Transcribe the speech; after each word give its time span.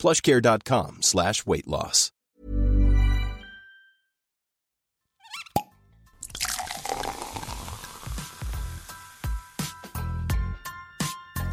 plushcare.com 0.00 1.02
slash 1.02 1.46
weight 1.46 1.66
loss. 1.66 2.10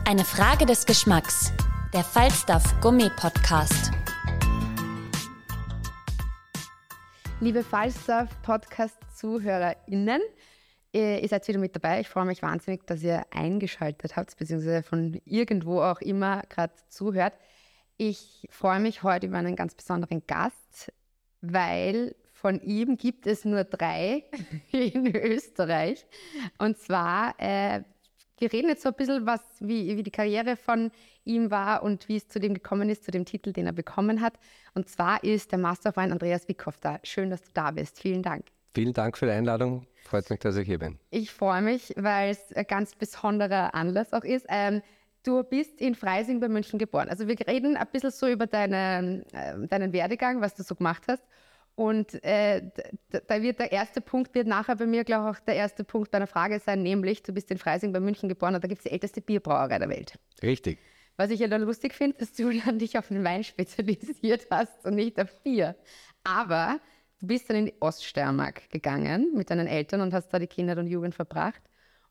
Eine 0.06 0.24
Frage 0.24 0.66
des 0.66 0.86
Geschmacks. 0.86 1.52
Der 1.94 2.02
Falstaff 2.02 2.64
Gummi 2.80 3.10
Podcast. 3.18 3.92
Liebe 7.42 7.62
Falstaff 7.62 8.30
Podcast 8.42 8.96
ZuhörerInnen, 9.18 10.22
ihr 10.94 11.28
seid 11.28 11.46
wieder 11.50 11.60
mit 11.60 11.76
dabei. 11.76 12.00
Ich 12.00 12.08
freue 12.08 12.24
mich 12.24 12.42
wahnsinnig, 12.42 12.88
dass 12.88 13.04
ihr 13.04 13.26
eingeschaltet 13.32 14.16
habt, 14.16 14.38
beziehungsweise 14.38 14.82
von 14.82 15.20
irgendwo 15.26 15.82
auch 15.82 16.00
immer 16.00 16.44
gerade 16.50 16.74
zuhört. 16.88 17.34
Ich 18.00 18.48
freue 18.52 18.80
mich 18.80 19.02
heute 19.02 19.26
über 19.26 19.38
einen 19.38 19.56
ganz 19.56 19.74
besonderen 19.74 20.22
Gast, 20.28 20.94
weil 21.42 22.16
von 22.32 22.62
ihm 22.62 22.96
gibt 22.96 23.26
es 23.26 23.44
nur 23.44 23.64
drei 23.64 24.24
in 24.72 25.16
Österreich. 25.16 26.06
Und 26.60 26.78
zwar, 26.78 27.34
äh, 27.40 27.82
wir 28.38 28.54
reden 28.54 28.70
jetzt 28.70 28.84
so 28.84 28.90
ein 28.90 28.96
bisschen, 28.96 29.26
was, 29.26 29.42
wie, 29.60 29.98
wie 29.98 30.04
die 30.04 30.12
Karriere 30.12 30.58
von 30.58 30.92
ihm 31.24 31.50
war 31.50 31.82
und 31.82 32.08
wie 32.08 32.18
es 32.18 32.28
zu 32.28 32.40
dem 32.40 32.54
gekommen 32.54 32.88
ist, 32.90 33.04
zu 33.04 33.10
dem 33.10 33.26
Titel, 33.26 33.52
den 33.52 33.66
er 33.66 33.74
bekommen 33.74 34.22
hat. 34.22 34.38
Und 34.76 34.88
zwar 34.88 35.24
ist 35.24 35.52
der 35.52 35.58
Master 35.58 35.90
of 35.90 35.98
Wine 35.98 36.12
Andreas 36.12 36.48
Wickhoff 36.48 36.80
da. 36.80 37.00
Schön, 37.02 37.32
dass 37.32 37.42
du 37.42 37.50
da 37.56 37.72
bist. 37.72 38.00
Vielen 38.00 38.22
Dank. 38.22 38.46
Vielen 38.76 38.94
Dank 38.94 39.18
für 39.18 39.26
die 39.26 39.32
Einladung. 39.32 39.88
Freut 40.04 40.30
mich, 40.30 40.40
dass 40.40 40.56
ich 40.56 40.68
hier 40.68 40.78
bin. 40.78 41.00
Ich 41.10 41.34
freue 41.34 41.64
mich, 41.64 41.96
weil 41.98 42.30
es 42.30 42.54
ein 42.54 42.68
ganz 42.68 42.94
besonderer 42.94 43.74
Anlass 43.74 44.14
auch 44.14 44.24
ist. 44.24 44.46
Ähm, 44.50 44.84
du 45.28 45.44
bist 45.44 45.82
in 45.82 45.94
Freising 45.94 46.40
bei 46.40 46.48
München 46.48 46.80
geboren. 46.80 47.10
Also 47.10 47.28
wir 47.28 47.36
reden 47.48 47.76
ein 47.76 47.88
bisschen 47.92 48.12
so 48.12 48.28
über 48.28 48.48
deine, 48.48 49.26
äh, 49.34 49.68
deinen 49.68 49.92
Werdegang, 49.92 50.42
was 50.42 50.56
du 50.56 50.64
so 50.64 50.76
gemacht 50.76 51.04
hast. 51.08 51.24
Und 51.76 52.24
äh, 52.24 52.72
da 53.28 53.42
wird 53.42 53.60
der 53.60 53.72
erste 53.72 54.02
Punkt, 54.02 54.34
wird 54.34 54.48
nachher 54.48 54.76
bei 54.78 54.88
mir, 54.88 55.04
glaube 55.04 55.30
ich, 55.30 55.38
auch 55.38 55.44
der 55.44 55.56
erste 55.56 55.84
Punkt 55.84 56.10
bei 56.10 56.18
einer 56.18 56.26
Frage 56.26 56.60
sein, 56.60 56.82
nämlich, 56.82 57.22
du 57.22 57.34
bist 57.34 57.52
in 57.52 57.60
Freising 57.60 57.94
bei 57.94 58.00
München 58.00 58.30
geboren 58.30 58.56
und 58.56 58.64
da 58.64 58.68
gibt 58.68 58.80
es 58.80 58.86
die 58.86 58.92
älteste 58.92 59.22
Bierbrauerei 59.22 59.78
der 59.78 59.90
Welt. 59.90 60.18
Richtig. 60.42 60.80
Was 61.18 61.30
ich 61.30 61.40
ja 61.40 61.48
dann 61.48 61.62
lustig 61.62 61.94
finde, 61.94 62.18
dass 62.18 62.34
du 62.34 62.50
dann 62.66 62.80
dich 62.80 62.98
auf 62.98 63.10
den 63.10 63.24
Wein 63.24 63.44
spezialisiert 63.44 64.48
hast 64.50 64.86
und 64.86 64.96
nicht 64.96 65.20
auf 65.20 65.36
Bier. 65.44 65.76
Aber 66.24 66.80
du 67.20 67.28
bist 67.28 67.50
dann 67.50 67.58
in 67.58 67.66
die 67.68 67.76
Oststeiermark 67.80 68.70
gegangen 68.72 69.34
mit 69.36 69.52
deinen 69.52 69.68
Eltern 69.68 70.02
und 70.02 70.14
hast 70.14 70.30
da 70.30 70.40
die 70.40 70.48
Kindheit 70.48 70.80
und 70.80 70.88
Jugend 70.88 71.14
verbracht. 71.14 71.62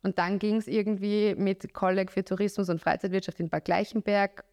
Und 0.06 0.18
dann 0.18 0.38
ging 0.38 0.54
es 0.54 0.68
irgendwie 0.68 1.34
mit 1.34 1.74
Kolleg 1.74 2.12
für 2.12 2.24
Tourismus 2.24 2.68
und 2.68 2.80
Freizeitwirtschaft 2.80 3.40
in 3.40 3.48
Bad 3.48 3.64
Gleichenberg 3.64 4.44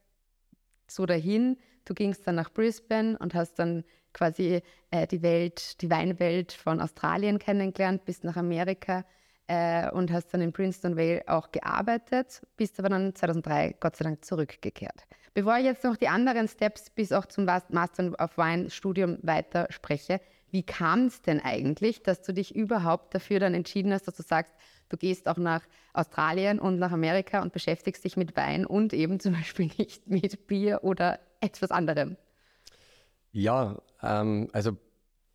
so 0.88 1.06
dahin. 1.06 1.58
Du 1.86 1.94
gingst 1.94 2.26
dann 2.26 2.34
nach 2.34 2.50
Brisbane 2.50 3.20
und 3.20 3.36
hast 3.36 3.60
dann 3.60 3.84
quasi 4.14 4.64
äh, 4.90 5.06
die 5.06 5.22
Welt, 5.22 5.80
die 5.82 5.92
Weinwelt 5.92 6.54
von 6.54 6.82
Australien 6.82 7.38
kennengelernt, 7.38 8.04
bist 8.04 8.24
nach 8.24 8.36
Amerika 8.36 9.06
äh, 9.46 9.92
und 9.92 10.12
hast 10.12 10.34
dann 10.34 10.42
in 10.42 10.54
Princeton 10.54 10.98
Vale 10.98 11.22
auch 11.28 11.52
gearbeitet, 11.52 12.42
bist 12.58 12.80
aber 12.80 12.90
dann 12.90 13.14
2003 13.14 13.76
Gott 13.80 13.96
sei 13.96 14.06
Dank 14.06 14.26
zurückgekehrt. 14.26 15.04
Bevor 15.36 15.60
ich 15.60 15.66
jetzt 15.66 15.84
noch 15.84 15.98
die 15.98 16.08
anderen 16.08 16.48
Steps 16.48 16.90
bis 16.90 17.12
auch 17.12 17.28
zum 17.28 17.46
Master 17.46 18.12
of 18.20 18.40
Wine 18.40 18.72
Studium 18.72 19.20
weiter 19.22 19.68
spreche, 19.70 20.20
wie 20.50 20.64
kam 20.64 21.06
es 21.06 21.22
denn 21.22 21.40
eigentlich, 21.40 22.02
dass 22.02 22.24
du 22.24 22.34
dich 22.34 22.56
überhaupt 22.56 23.14
dafür 23.14 23.40
dann 23.40 23.54
entschieden 23.54 23.94
hast, 23.94 24.08
dass 24.08 24.16
du 24.16 24.24
sagst, 24.24 24.56
du 24.94 24.98
gehst 24.98 25.28
auch 25.28 25.38
nach 25.38 25.64
Australien 25.94 26.60
und 26.60 26.78
nach 26.78 26.92
Amerika 26.92 27.42
und 27.42 27.52
beschäftigst 27.52 28.04
dich 28.04 28.16
mit 28.16 28.38
Wein 28.38 28.66
und 28.66 28.94
eben 28.94 29.20
zum 29.20 29.34
Beispiel 29.40 29.72
nicht 29.78 30.08
mit 30.08 30.48
Bier 30.48 30.80
oder 30.84 31.20
etwas 31.42 31.72
anderem? 31.72 32.16
Ja, 33.32 33.82
ähm, 34.02 34.50
also 34.54 34.78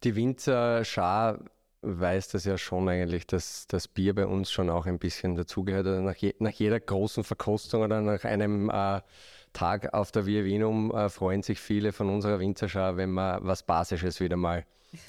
die 0.05 0.15
Winzerschar 0.15 1.41
weiß 1.83 2.29
das 2.29 2.45
ja 2.45 2.59
schon 2.59 2.89
eigentlich, 2.89 3.27
dass 3.27 3.67
das 3.67 3.89
Bier 3.89 4.15
bei 4.15 4.27
uns 4.27 4.51
schon 4.51 4.71
auch 4.71 4.87
ein 4.87 4.99
bisschen 4.99 5.35
dazugehört. 5.35 5.87
Also 5.87 6.03
nach, 6.03 6.17
je, 6.17 6.35
nach, 6.39 6.51
jeder 6.51 6.79
großen 6.81 7.25
Verkostung 7.25 7.83
oder 7.83 8.01
nach 8.01 8.25
einem 8.25 8.71
äh, 8.71 9.01
Tag 9.53 9.95
auf 9.95 10.13
der 10.13 10.27
Via 10.27 10.45
Vinum 10.45 10.93
äh, 10.93 11.09
freuen 11.09 11.43
sich 11.43 11.61
viele 11.61 11.93
von 11.93 12.09
unserer 12.09 12.41
Winzerschar, 12.41 12.97
wenn 12.97 13.11
man 13.11 13.45
was 13.45 13.63
Basisches 13.63 14.21
wieder 14.21 14.37
mal 14.37 14.65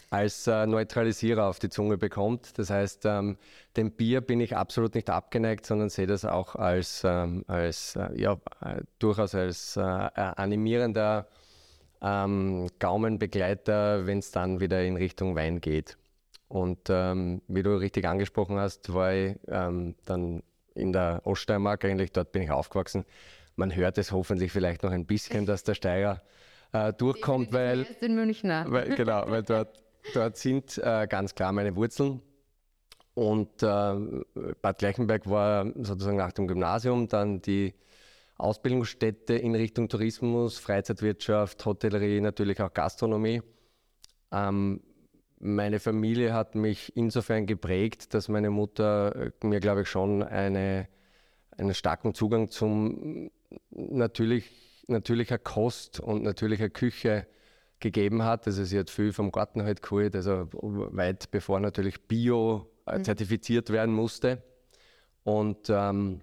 als 0.09 0.47
äh, 0.47 0.65
Neutralisierer 0.65 1.47
auf 1.47 1.59
die 1.59 1.69
Zunge 1.69 1.97
bekommt. 1.97 2.57
Das 2.57 2.69
heißt, 2.69 3.05
ähm, 3.05 3.37
dem 3.77 3.91
Bier 3.91 4.21
bin 4.21 4.41
ich 4.41 4.55
absolut 4.55 4.95
nicht 4.95 5.09
abgeneigt, 5.09 5.65
sondern 5.65 5.89
sehe 5.89 6.07
das 6.07 6.25
auch 6.25 6.55
als, 6.55 7.03
ähm, 7.05 7.43
als 7.47 7.95
äh, 7.95 8.09
ja, 8.19 8.33
äh, 8.61 8.81
durchaus 8.99 9.35
als 9.35 9.77
äh, 9.77 9.81
äh, 9.81 10.09
animierender 10.15 11.27
ähm, 12.01 12.67
Gaumenbegleiter, 12.79 14.05
wenn 14.05 14.19
es 14.19 14.31
dann 14.31 14.59
wieder 14.59 14.83
in 14.83 14.97
Richtung 14.97 15.35
Wein 15.35 15.61
geht. 15.61 15.97
Und 16.47 16.89
ähm, 16.89 17.41
wie 17.47 17.61
du 17.63 17.75
richtig 17.75 18.05
angesprochen 18.07 18.57
hast, 18.57 18.93
war 18.93 19.13
ich 19.13 19.37
ähm, 19.47 19.95
dann 20.05 20.41
in 20.73 20.93
der 20.93 21.21
Oststeiermark 21.25 21.85
eigentlich, 21.85 22.11
dort 22.11 22.31
bin 22.31 22.41
ich 22.41 22.51
aufgewachsen. 22.51 23.05
Man 23.55 23.75
hört 23.75 23.97
es 23.97 24.11
hoffentlich 24.11 24.51
vielleicht 24.51 24.83
noch 24.83 24.91
ein 24.91 25.05
bisschen, 25.05 25.45
dass 25.45 25.63
der 25.63 25.75
Steirer 25.75 26.21
äh, 26.71 26.93
durchkommt, 26.93 27.51
weil, 27.53 27.85
weil, 28.71 28.95
genau, 28.95 29.23
weil 29.27 29.43
dort, 29.43 29.83
dort 30.13 30.37
sind 30.37 30.77
äh, 30.77 31.07
ganz 31.07 31.35
klar 31.35 31.51
meine 31.51 31.75
Wurzeln. 31.75 32.21
Und 33.15 33.63
äh, 33.63 33.95
Bad 34.61 34.77
Gleichenberg 34.77 35.29
war 35.29 35.65
sozusagen 35.75 36.17
nach 36.17 36.31
dem 36.31 36.47
Gymnasium 36.47 37.07
dann 37.07 37.41
die 37.41 37.73
Ausbildungsstätte 38.37 39.33
in 39.33 39.55
Richtung 39.55 39.89
Tourismus, 39.89 40.57
Freizeitwirtschaft, 40.57 41.65
Hotellerie, 41.65 42.21
natürlich 42.21 42.61
auch 42.61 42.73
Gastronomie. 42.73 43.41
Ähm, 44.31 44.81
meine 45.39 45.79
Familie 45.79 46.33
hat 46.33 46.55
mich 46.55 46.95
insofern 46.95 47.45
geprägt, 47.45 48.13
dass 48.13 48.29
meine 48.29 48.49
Mutter 48.49 49.15
äh, 49.15 49.31
mir, 49.45 49.59
glaube 49.59 49.81
ich, 49.81 49.89
schon 49.89 50.23
eine, 50.23 50.87
einen 51.57 51.73
starken 51.73 52.13
Zugang 52.13 52.49
zum 52.49 53.31
natürlich 53.71 54.49
natürlicher 54.89 55.37
Kost 55.37 55.99
und 55.99 56.23
natürlicher 56.23 56.69
Küche 56.69 57.27
gegeben 57.79 58.23
hat. 58.23 58.45
Also 58.47 58.63
sie 58.63 58.79
hat 58.79 58.89
viel 58.89 59.13
vom 59.13 59.31
Garten 59.31 59.63
halt 59.63 59.81
geholt, 59.81 60.15
also 60.15 60.47
weit 60.51 61.31
bevor 61.31 61.59
natürlich 61.59 62.07
Bio 62.07 62.69
äh, 62.85 62.97
mhm. 62.97 63.03
zertifiziert 63.03 63.69
werden 63.69 63.93
musste. 63.93 64.43
Und 65.23 65.69
ähm, 65.69 66.21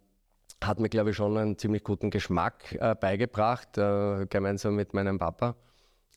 hat 0.63 0.81
mir, 0.81 0.89
glaube 0.89 1.11
ich, 1.11 1.17
schon 1.17 1.37
einen 1.37 1.59
ziemlich 1.59 1.85
guten 1.85 2.11
Geschmack 2.11 2.77
äh, 2.81 2.95
beigebracht, 2.95 3.79
äh, 3.79 4.27
gemeinsam 4.27 4.75
mit 4.75 4.95
meinem 4.95 5.19
Papa. 5.19 5.57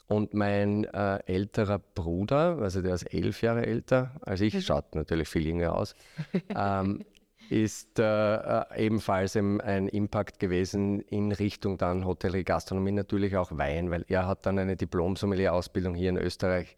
Und 0.07 0.33
mein 0.33 0.85
äh, 0.85 1.19
älterer 1.27 1.77
Bruder, 1.77 2.57
also 2.59 2.81
der 2.81 2.95
ist 2.95 3.03
elf 3.13 3.43
Jahre 3.43 3.65
älter 3.65 4.15
als 4.21 4.41
ich, 4.41 4.55
mhm. 4.55 4.61
schaut 4.61 4.95
natürlich 4.95 5.27
viel 5.27 5.45
jünger 5.45 5.75
aus, 5.75 5.93
ähm, 6.55 7.05
ist 7.51 7.99
äh, 7.99 8.35
äh, 8.35 8.85
ebenfalls 8.85 9.35
ein 9.35 9.87
Impact 9.87 10.39
gewesen 10.39 11.01
in 11.01 11.31
Richtung 11.31 11.77
dann 11.77 12.05
Hotellerie, 12.05 12.43
Gastronomie, 12.43 12.91
natürlich 12.91 13.35
auch 13.37 13.51
Wein, 13.57 13.91
weil 13.91 14.05
er 14.07 14.27
hat 14.27 14.45
dann 14.45 14.59
eine 14.59 14.75
Diplom-Sommelier-Ausbildung 14.75 15.95
hier 15.95 16.09
in 16.09 16.17
Österreich 16.17 16.77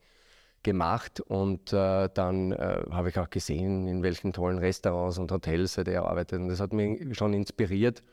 gemacht 0.63 1.19
und 1.21 1.73
äh, 1.73 2.09
dann 2.13 2.51
äh, 2.51 2.83
habe 2.91 3.09
ich 3.09 3.19
auch 3.19 3.29
gesehen, 3.29 3.87
in 3.87 4.03
welchen 4.03 4.33
tollen 4.33 4.59
Restaurants 4.59 5.17
und 5.17 5.31
Hotels 5.31 5.77
er 5.77 6.05
arbeitet 6.05 6.39
und 6.39 6.49
das 6.49 6.59
hat 6.59 6.73
mich 6.73 7.17
schon 7.17 7.33
inspiriert. 7.33 8.03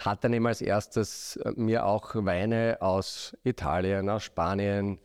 Hat 0.00 0.24
dann 0.24 0.32
eben 0.32 0.46
als 0.46 0.60
erstes 0.60 1.36
äh, 1.36 1.52
mir 1.56 1.86
auch 1.86 2.14
Weine 2.14 2.78
aus 2.80 3.36
Italien, 3.44 4.10
aus 4.10 4.24
Spanien, 4.24 4.98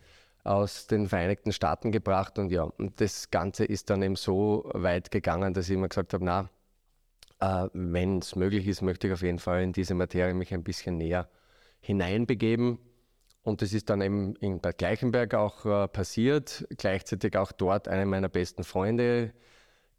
aus 0.44 0.88
den 0.88 1.08
Vereinigten 1.08 1.52
Staaten 1.52 1.92
gebracht 1.92 2.40
und 2.40 2.52
ja, 2.52 2.64
und 2.64 3.00
das 3.02 3.30
Ganze 3.30 3.66
ist 3.66 3.90
dann 3.90 4.02
eben 4.02 4.16
so 4.16 4.70
weit 4.74 5.12
gegangen, 5.12 5.54
dass 5.54 5.70
ich 5.70 5.76
immer 5.76 5.90
gesagt 5.90 6.14
habe, 6.14 6.26
na, 6.26 6.50
äh, 7.40 7.68
Wenn 7.74 8.20
es 8.20 8.36
möglich 8.36 8.68
ist, 8.68 8.82
möchte 8.82 9.08
ich 9.08 9.14
auf 9.14 9.22
jeden 9.22 9.40
Fall 9.40 9.64
in 9.64 9.74
diese 9.74 9.94
Materie 9.96 10.34
mich 10.34 10.54
ein 10.54 10.64
bisschen 10.64 10.98
näher 10.98 11.30
hineinbegeben. 11.82 12.80
Und 13.44 13.62
das 13.62 13.74
ist 13.74 13.90
dann 13.90 14.02
eben 14.02 14.36
in 14.36 14.60
Bad 14.60 14.78
Gleichenberg 14.78 15.34
auch 15.34 15.66
äh, 15.66 15.88
passiert. 15.88 16.68
Gleichzeitig 16.78 17.38
auch 17.38 17.52
dort 17.52 17.88
einen 17.88 18.10
meiner 18.10 18.30
besten 18.30 18.64
Freunde 18.64 19.34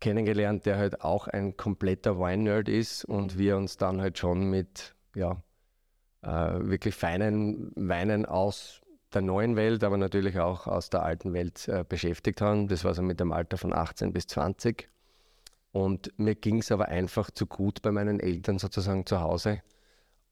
kennengelernt, 0.00 0.66
der 0.66 0.78
halt 0.78 1.02
auch 1.02 1.28
ein 1.28 1.56
kompletter 1.56 2.18
Wine-Nerd 2.18 2.68
ist 2.68 3.04
und 3.04 3.38
wir 3.38 3.56
uns 3.56 3.76
dann 3.76 4.00
halt 4.00 4.18
schon 4.18 4.48
mit 4.48 4.94
ja, 5.14 5.42
äh, 6.22 6.28
wirklich 6.28 6.94
feinen 6.94 7.72
Weinen 7.76 8.26
aus 8.26 8.80
der 9.12 9.22
neuen 9.22 9.56
Welt, 9.56 9.82
aber 9.84 9.96
natürlich 9.96 10.38
auch 10.38 10.66
aus 10.66 10.90
der 10.90 11.02
alten 11.02 11.32
Welt 11.32 11.68
äh, 11.68 11.84
beschäftigt 11.86 12.40
haben. 12.40 12.68
Das 12.68 12.84
war 12.84 12.94
so 12.94 13.02
mit 13.02 13.20
dem 13.20 13.32
Alter 13.32 13.58
von 13.58 13.72
18 13.72 14.12
bis 14.12 14.26
20. 14.28 14.88
Und 15.72 16.12
mir 16.18 16.34
ging 16.34 16.58
es 16.58 16.72
aber 16.72 16.88
einfach 16.88 17.30
zu 17.30 17.46
gut 17.46 17.82
bei 17.82 17.92
meinen 17.92 18.18
Eltern 18.20 18.58
sozusagen 18.58 19.06
zu 19.06 19.20
Hause. 19.20 19.62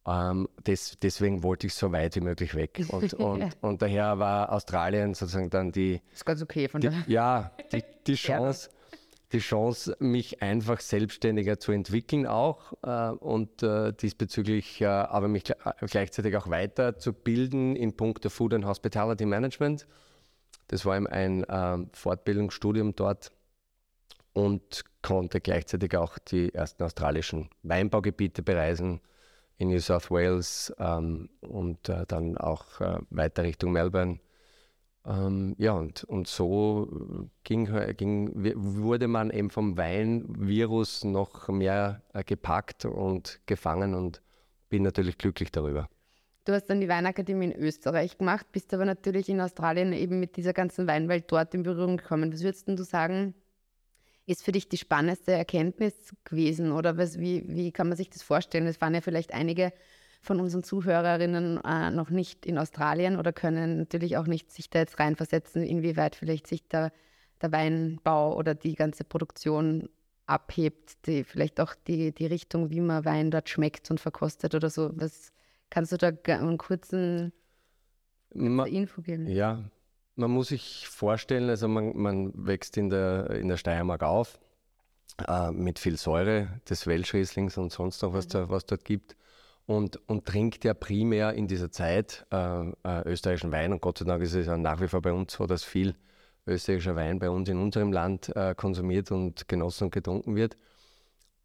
Ähm, 0.07 0.49
des, 0.67 0.99
deswegen 1.01 1.43
wollte 1.43 1.67
ich 1.67 1.75
so 1.75 1.93
weit 1.93 2.17
wie 2.17 2.21
möglich 2.21 2.55
weg. 2.55 2.85
Und, 2.89 3.15
und, 3.15 3.57
und 3.61 3.83
daher 3.83 4.19
war 4.19 4.51
Australien 4.53 5.15
sozusagen 5.15 5.51
dann 5.51 5.71
die. 5.71 6.01
Ist 6.13 6.25
ganz 6.25 6.43
okay 6.43 6.69
von 6.69 6.81
die. 6.81 6.91
Ja, 7.07 7.53
die, 7.73 7.85
die 8.07 8.15
Chance. 8.17 8.71
Die 9.33 9.41
Chance, 9.41 9.95
mich 10.01 10.41
einfach 10.41 10.81
selbstständiger 10.81 11.59
zu 11.59 11.73
entwickeln 11.73 12.27
auch 12.27 12.73
äh, 12.83 13.11
und 13.11 13.63
äh, 13.63 13.93
diesbezüglich 13.93 14.81
äh, 14.81 14.87
aber 14.87 15.29
mich 15.29 15.53
gleichzeitig 15.83 16.35
auch 16.35 16.49
weiterzubilden 16.49 17.77
in 17.77 17.95
puncto 17.95 18.31
Food 18.31 18.55
and 18.55 18.65
Hospitality 18.65 19.27
Management. 19.27 19.87
Das 20.69 20.87
war 20.87 20.97
eben 20.97 21.07
ein 21.07 21.45
ähm, 21.51 21.91
Fortbildungsstudium 21.93 22.95
dort 22.95 23.33
und 24.33 24.85
konnte 25.09 25.41
gleichzeitig 25.41 25.97
auch 25.97 26.19
die 26.19 26.53
ersten 26.55 26.83
australischen 26.83 27.49
Weinbaugebiete 27.63 28.43
bereisen 28.43 29.01
in 29.57 29.69
New 29.69 29.81
South 29.81 30.11
Wales 30.11 30.73
ähm, 30.79 31.31
und 31.41 31.89
äh, 31.89 32.05
dann 32.07 32.37
auch 32.37 32.81
äh, 32.83 32.99
weiter 33.09 33.43
Richtung 33.43 33.73
Melbourne. 33.73 34.21
Ähm, 35.07 35.55
ja, 35.57 35.73
und, 35.73 36.05
und 36.05 36.29
so 36.29 37.31
ging, 37.43 37.71
ging, 37.97 38.33
wurde 38.55 39.09
man 39.09 39.31
eben 39.31 39.49
vom 39.49 39.79
Weinvirus 39.79 41.05
noch 41.05 41.49
mehr 41.49 42.03
äh, 42.13 42.23
gepackt 42.23 42.85
und 42.85 43.41
gefangen 43.47 43.95
und 43.95 44.21
bin 44.69 44.83
natürlich 44.83 45.17
glücklich 45.17 45.51
darüber. 45.51 45.89
Du 46.45 46.53
hast 46.53 46.67
dann 46.67 46.83
die 46.83 46.89
Weinakademie 46.89 47.47
in 47.47 47.57
Österreich 47.57 48.19
gemacht, 48.19 48.47
bist 48.53 48.75
aber 48.75 48.85
natürlich 48.85 49.31
in 49.31 49.41
Australien 49.41 49.95
eben 49.95 50.21
mit 50.21 50.37
dieser 50.37 50.53
ganzen 50.53 50.87
Weinwelt 50.87 51.25
dort 51.29 51.55
in 51.55 51.63
Berührung 51.63 51.97
gekommen. 51.97 52.31
Was 52.31 52.43
würdest 52.43 52.69
du 52.69 52.83
sagen, 52.83 53.35
ist 54.29 54.45
für 54.45 54.53
dich 54.53 54.69
die 54.69 54.77
spannendste 54.77 55.33
Erkenntnis 55.33 55.95
gewesen? 56.25 56.73
Oder 56.73 56.99
was, 56.99 57.19
wie, 57.19 57.45
wie 57.49 57.73
kann 57.73 57.89
man 57.89 57.97
sich 57.97 58.11
das 58.11 58.23
vorstellen? 58.23 58.67
Es 58.67 58.81
waren 58.81 58.95
ja 58.95 59.01
vielleicht 59.01 59.33
einige 59.33 59.73
von 60.21 60.41
unseren 60.41 60.63
Zuhörerinnen 60.63 61.61
äh, 61.65 61.91
noch 61.91 62.11
nicht 62.11 62.45
in 62.45 62.59
Australien 62.59 63.17
oder 63.17 63.33
können 63.33 63.79
natürlich 63.79 64.17
auch 64.17 64.27
nicht 64.27 64.51
sich 64.51 64.69
da 64.69 64.81
jetzt 64.81 64.99
reinversetzen, 64.99 65.63
inwieweit 65.63 66.17
vielleicht 66.17 66.47
sich 66.47 66.67
da 66.69 66.91
der 67.41 67.53
Weinbau 67.53 68.37
oder 68.37 68.55
die 68.55 68.75
ganze 68.75 69.05
Produktion 69.05 69.89
abhebt, 70.27 71.07
die, 71.07 71.25
vielleicht 71.25 71.61
auch 71.61 71.75
die, 71.87 72.13
die 72.13 72.27
Richtung, 72.27 72.71
wie 72.71 72.81
man 72.81 73.05
Wein 73.05 73.31
dort 73.31 73.49
schmeckt 73.49 73.91
und 73.91 74.01
verkostet 74.01 74.55
oder 74.55 74.69
so. 74.69 74.91
Was 74.95 75.33
kannst 75.71 75.93
du 75.93 75.97
da 75.97 76.11
einen 76.35 76.59
kurzen 76.59 77.33
Ma 78.35 78.67
Info 78.67 79.01
geben? 79.01 79.27
Ja, 79.27 79.71
man 80.19 80.31
muss 80.31 80.49
sich 80.49 80.89
vorstellen, 80.89 81.49
also 81.49 81.69
man, 81.69 81.97
man 81.97 82.33
wächst 82.35 82.77
in 82.77 82.91
der, 82.91 83.31
in 83.31 83.49
der 83.49 83.57
Steiermark 83.57 84.03
auf 84.03 84.39
äh, 85.27 85.51
mit 85.53 85.79
viel 85.79 85.97
Säure 85.97 86.61
des 86.69 86.87
Welschrieslings 86.87 87.57
und 87.57 87.73
sonst 87.73 88.03
noch, 88.03 88.13
was, 88.13 88.27
mhm. 88.27 88.33
da, 88.33 88.49
was 88.51 88.67
dort 88.67 88.85
gibt. 88.85 89.17
Und, 89.67 89.97
und 90.09 90.25
trinkt 90.25 90.65
ja 90.65 90.73
primär 90.73 91.35
in 91.35 91.47
dieser 91.47 91.71
Zeit 91.71 92.27
äh, 92.33 92.71
äh, 92.71 93.03
österreichischen 93.05 93.53
Wein. 93.53 93.73
Und 93.73 93.83
Gott 93.83 93.99
sei 93.99 94.07
Dank 94.07 94.23
ist 94.23 94.35
es 94.35 94.47
ja 94.47 94.57
nach 94.57 94.81
wie 94.81 94.89
vor 94.89 95.03
bei 95.03 95.13
uns 95.13 95.35
so, 95.35 95.47
dass 95.47 95.63
viel 95.63 95.95
österreichischer 96.47 96.97
Wein 96.97 97.19
bei 97.19 97.29
uns 97.29 97.49
in 97.51 97.59
unserem 97.59 97.93
Land 97.93 98.35
äh, 98.35 98.55
konsumiert 98.55 99.11
und 99.13 99.47
genossen 99.47 99.85
und 99.85 99.91
getrunken 99.91 100.37
wird 100.37 100.57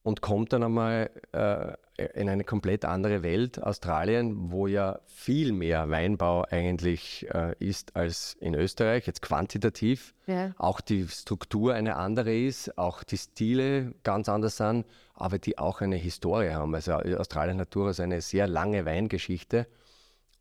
und 0.04 0.22
kommt 0.22 0.54
dann 0.54 0.64
einmal 0.64 1.10
äh, 1.32 1.76
in 2.16 2.28
eine 2.28 2.44
komplett 2.44 2.86
andere 2.86 3.24
Welt, 3.24 3.62
Australien, 3.62 4.52
wo 4.52 4.68
ja 4.68 5.00
viel 5.06 5.54
mehr 5.54 5.90
Weinbau 5.90 6.44
eigentlich 6.44 7.28
äh, 7.34 7.56
ist 7.60 7.96
als 7.96 8.36
in 8.40 8.54
Österreich, 8.54 9.08
jetzt 9.08 9.22
quantitativ. 9.22 10.14
Ja. 10.28 10.52
Auch 10.58 10.82
die 10.82 11.08
Struktur 11.08 11.74
eine 11.74 11.96
andere 11.96 12.36
ist, 12.36 12.78
auch 12.78 13.04
die 13.04 13.18
Stile 13.18 13.94
ganz 14.04 14.28
anders 14.28 14.58
sind, 14.58 14.86
aber 15.14 15.40
die 15.40 15.58
auch 15.58 15.82
eine 15.82 15.96
Historie 15.96 16.50
haben. 16.50 16.76
Also 16.76 16.94
Australien 16.94 17.60
hat 17.60 17.74
durchaus 17.74 18.00
eine 18.00 18.22
sehr 18.22 18.48
lange 18.48 18.86
Weingeschichte 18.86 19.68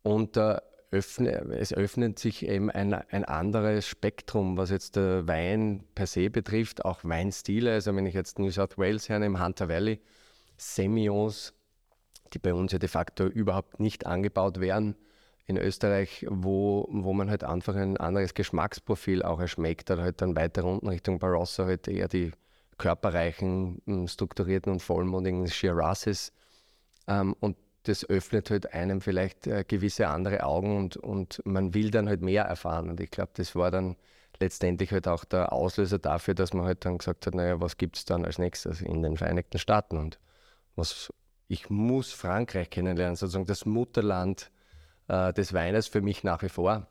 und 0.01 0.35
äh, 0.37 0.57
öffne, 0.93 1.31
es 1.57 1.73
öffnet 1.73 2.19
sich 2.19 2.47
eben 2.47 2.69
ein, 2.69 2.93
ein 2.93 3.25
anderes 3.25 3.87
Spektrum, 3.87 4.57
was 4.57 4.69
jetzt 4.69 4.95
der 4.95 5.27
Wein 5.27 5.83
per 5.95 6.07
se 6.07 6.29
betrifft, 6.29 6.85
auch 6.85 7.03
Weinstile. 7.03 7.73
Also 7.73 7.95
wenn 7.95 8.05
ich 8.05 8.13
jetzt 8.13 8.39
New 8.39 8.51
South 8.51 8.77
Wales 8.77 9.09
hernehme, 9.09 9.43
Hunter 9.43 9.67
Valley, 9.67 9.99
Semios, 10.57 11.53
die 12.33 12.39
bei 12.39 12.53
uns 12.53 12.71
ja 12.71 12.79
de 12.79 12.89
facto 12.89 13.25
überhaupt 13.25 13.79
nicht 13.79 14.05
angebaut 14.05 14.59
werden. 14.59 14.95
In 15.45 15.57
Österreich, 15.57 16.25
wo, 16.29 16.87
wo 16.89 17.11
man 17.11 17.29
halt 17.29 17.43
einfach 17.43 17.75
ein 17.75 17.97
anderes 17.97 18.33
Geschmacksprofil 18.33 19.23
auch 19.23 19.39
erschmeckt, 19.41 19.91
oder 19.91 20.03
halt 20.03 20.21
dann 20.21 20.35
weiter 20.35 20.63
unten 20.63 20.87
Richtung 20.87 21.19
Barossa 21.19 21.65
halt 21.65 21.87
eher 21.87 22.07
die 22.07 22.31
körperreichen, 22.77 24.07
strukturierten 24.07 24.71
und 24.71 24.81
vollmundigen 24.81 25.47
Shirazes. 25.47 26.31
Ähm, 27.07 27.35
und 27.39 27.57
das 27.83 28.07
öffnet 28.09 28.49
halt 28.49 28.73
einem 28.73 29.01
vielleicht 29.01 29.47
äh, 29.47 29.63
gewisse 29.67 30.07
andere 30.07 30.43
Augen 30.43 30.77
und, 30.77 30.97
und 30.97 31.41
man 31.45 31.73
will 31.73 31.91
dann 31.91 32.07
halt 32.07 32.21
mehr 32.21 32.43
erfahren. 32.43 32.89
Und 32.89 32.99
ich 32.99 33.11
glaube, 33.11 33.31
das 33.35 33.55
war 33.55 33.71
dann 33.71 33.95
letztendlich 34.39 34.91
halt 34.91 35.07
auch 35.07 35.25
der 35.25 35.53
Auslöser 35.53 35.99
dafür, 35.99 36.33
dass 36.33 36.53
man 36.53 36.65
halt 36.65 36.85
dann 36.85 36.97
gesagt 36.97 37.27
hat, 37.27 37.35
naja, 37.35 37.59
was 37.59 37.77
gibt 37.77 37.97
es 37.97 38.05
dann 38.05 38.25
als 38.25 38.39
nächstes 38.39 38.81
in 38.81 39.01
den 39.03 39.17
Vereinigten 39.17 39.59
Staaten? 39.59 39.97
Und 39.97 40.19
was, 40.75 41.13
ich 41.47 41.69
muss 41.69 42.11
Frankreich 42.11 42.69
kennenlernen, 42.69 43.15
sozusagen 43.15 43.45
das 43.45 43.65
Mutterland 43.65 44.51
äh, 45.07 45.33
des 45.33 45.53
Weines 45.53 45.87
für 45.87 46.01
mich 46.01 46.23
nach 46.23 46.41
wie 46.41 46.49
vor 46.49 46.87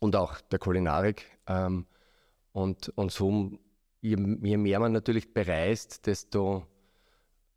und 0.00 0.16
auch 0.16 0.40
der 0.40 0.58
Kulinarik. 0.58 1.26
Ähm, 1.46 1.86
und, 2.52 2.90
und 2.90 3.10
so, 3.10 3.58
je, 4.00 4.16
je 4.42 4.56
mehr 4.56 4.78
man 4.78 4.92
natürlich 4.92 5.32
bereist, 5.34 6.06
desto 6.06 6.66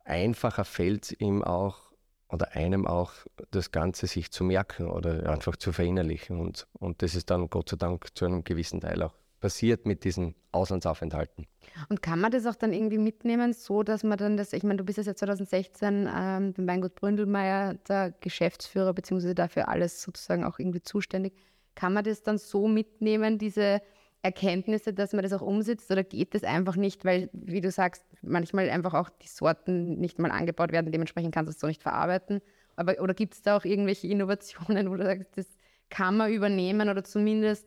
einfacher 0.04 0.64
fällt 0.64 1.04
es 1.04 1.12
ihm 1.20 1.44
auch, 1.44 1.87
oder 2.28 2.52
einem 2.52 2.86
auch 2.86 3.12
das 3.50 3.70
Ganze 3.70 4.06
sich 4.06 4.30
zu 4.30 4.44
merken 4.44 4.88
oder 4.88 5.30
einfach 5.30 5.56
zu 5.56 5.72
verinnerlichen. 5.72 6.40
Und, 6.40 6.66
und 6.74 7.02
das 7.02 7.14
ist 7.14 7.30
dann 7.30 7.48
Gott 7.48 7.70
sei 7.70 7.76
Dank 7.76 8.16
zu 8.16 8.24
einem 8.26 8.44
gewissen 8.44 8.80
Teil 8.80 9.02
auch 9.02 9.14
passiert 9.40 9.86
mit 9.86 10.04
diesen 10.04 10.34
Auslandsaufenthalten. 10.52 11.46
Und 11.88 12.02
kann 12.02 12.20
man 12.20 12.32
das 12.32 12.46
auch 12.46 12.56
dann 12.56 12.72
irgendwie 12.72 12.98
mitnehmen, 12.98 13.52
so 13.52 13.82
dass 13.82 14.02
man 14.02 14.18
dann 14.18 14.36
das, 14.36 14.52
ich 14.52 14.62
meine, 14.62 14.78
du 14.78 14.84
bist 14.84 14.98
ja 14.98 15.04
seit 15.04 15.18
2016 15.18 16.08
ähm, 16.12 16.52
beim 16.54 16.66
Weingut 16.66 16.94
Bründelmeier 16.96 17.74
der 17.88 18.12
Geschäftsführer, 18.20 18.92
beziehungsweise 18.92 19.34
dafür 19.34 19.68
alles 19.68 20.02
sozusagen 20.02 20.44
auch 20.44 20.58
irgendwie 20.58 20.82
zuständig. 20.82 21.34
Kann 21.74 21.92
man 21.92 22.04
das 22.04 22.22
dann 22.22 22.38
so 22.38 22.66
mitnehmen, 22.66 23.38
diese 23.38 23.80
Erkenntnisse, 24.22 24.92
dass 24.92 25.12
man 25.12 25.22
das 25.22 25.32
auch 25.32 25.42
umsetzt 25.42 25.90
oder 25.90 26.02
geht 26.02 26.34
das 26.34 26.42
einfach 26.42 26.76
nicht, 26.76 27.04
weil, 27.04 27.30
wie 27.32 27.60
du 27.60 27.70
sagst, 27.70 28.04
manchmal 28.22 28.68
einfach 28.68 28.94
auch 28.94 29.10
die 29.10 29.28
Sorten 29.28 29.98
nicht 30.00 30.18
mal 30.18 30.30
angebaut 30.30 30.72
werden, 30.72 30.90
dementsprechend 30.90 31.32
kannst 31.32 31.48
du 31.48 31.54
es 31.54 31.60
so 31.60 31.66
nicht 31.66 31.82
verarbeiten. 31.82 32.40
Aber, 32.76 33.00
oder 33.00 33.14
gibt 33.14 33.34
es 33.34 33.42
da 33.42 33.56
auch 33.56 33.64
irgendwelche 33.64 34.06
Innovationen, 34.08 34.90
wo 34.90 34.96
du 34.96 35.04
sagst, 35.04 35.36
das 35.36 35.46
kann 35.88 36.16
man 36.16 36.32
übernehmen 36.32 36.88
oder 36.88 37.04
zumindest 37.04 37.66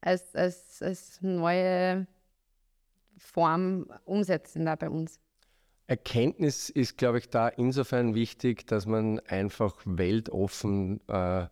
als, 0.00 0.34
als, 0.34 0.82
als 0.82 1.22
neue 1.22 2.06
Form 3.16 3.86
umsetzen 4.04 4.66
da 4.66 4.74
bei 4.74 4.90
uns? 4.90 5.20
Erkenntnis 5.86 6.70
ist, 6.70 6.96
glaube 6.96 7.18
ich, 7.18 7.28
da 7.28 7.48
insofern 7.48 8.14
wichtig, 8.14 8.66
dass 8.66 8.86
man 8.86 9.20
einfach 9.20 9.76
weltoffen 9.84 11.00
äh, 11.08 11.46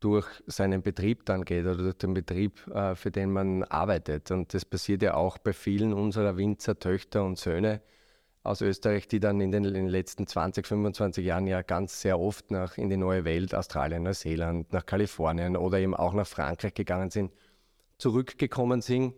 durch 0.00 0.26
seinen 0.46 0.82
Betrieb 0.82 1.24
dann 1.24 1.44
geht 1.44 1.64
oder 1.64 1.76
durch 1.76 1.98
den 1.98 2.14
Betrieb, 2.14 2.66
äh, 2.68 2.94
für 2.94 3.10
den 3.10 3.32
man 3.32 3.62
arbeitet. 3.64 4.30
Und 4.30 4.52
das 4.52 4.64
passiert 4.64 5.02
ja 5.02 5.14
auch 5.14 5.38
bei 5.38 5.52
vielen 5.52 5.92
unserer 5.92 6.36
Winzer, 6.36 6.78
Töchter 6.78 7.24
und 7.24 7.38
Söhne 7.38 7.80
aus 8.42 8.60
Österreich, 8.60 9.08
die 9.08 9.20
dann 9.20 9.40
in 9.40 9.50
den, 9.50 9.64
in 9.64 9.74
den, 9.74 9.88
letzten 9.88 10.26
20, 10.26 10.66
25 10.66 11.24
Jahren 11.24 11.46
ja 11.46 11.62
ganz 11.62 12.02
sehr 12.02 12.20
oft 12.20 12.50
nach 12.50 12.76
in 12.76 12.90
die 12.90 12.98
neue 12.98 13.24
Welt, 13.24 13.54
Australien, 13.54 14.02
Neuseeland, 14.02 14.72
nach 14.72 14.84
Kalifornien 14.84 15.56
oder 15.56 15.78
eben 15.78 15.94
auch 15.94 16.12
nach 16.12 16.26
Frankreich 16.26 16.74
gegangen 16.74 17.10
sind, 17.10 17.32
zurückgekommen 17.96 18.82
sind 18.82 19.14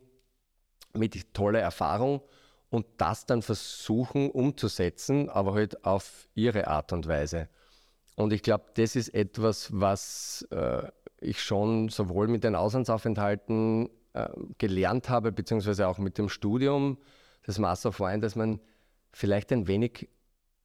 mit 0.95 1.35
toller 1.35 1.61
Erfahrung 1.61 2.23
und 2.71 2.87
das 2.99 3.27
dann 3.27 3.43
versuchen 3.43 4.31
umzusetzen, 4.31 5.29
aber 5.29 5.55
halt 5.55 5.85
auf 5.85 6.29
ihre 6.35 6.69
Art 6.69 6.93
und 6.93 7.09
Weise. 7.09 7.49
Und 8.17 8.33
ich 8.33 8.43
glaube, 8.43 8.65
das 8.75 8.97
ist 8.97 9.11
etwas, 9.11 9.69
was 9.73 10.47
äh, 10.51 10.83
ich 11.21 11.43
schon 11.43 11.91
sowohl 11.91 12.29
mit 12.29 12.45
den 12.45 12.55
Auslandsaufenthalten 12.55 13.91
äh, 14.15 14.29
gelernt 14.59 15.11
habe, 15.11 15.33
beziehungsweise 15.33 15.87
auch 15.87 15.99
mit 15.99 16.17
dem 16.19 16.31
Studium 16.31 16.99
des 17.47 17.59
Master 17.59 17.91
of 17.91 18.01
Wine, 18.01 18.21
dass 18.21 18.35
man 18.35 18.61
vielleicht 19.13 19.53
ein 19.53 19.69
wenig 19.69 20.09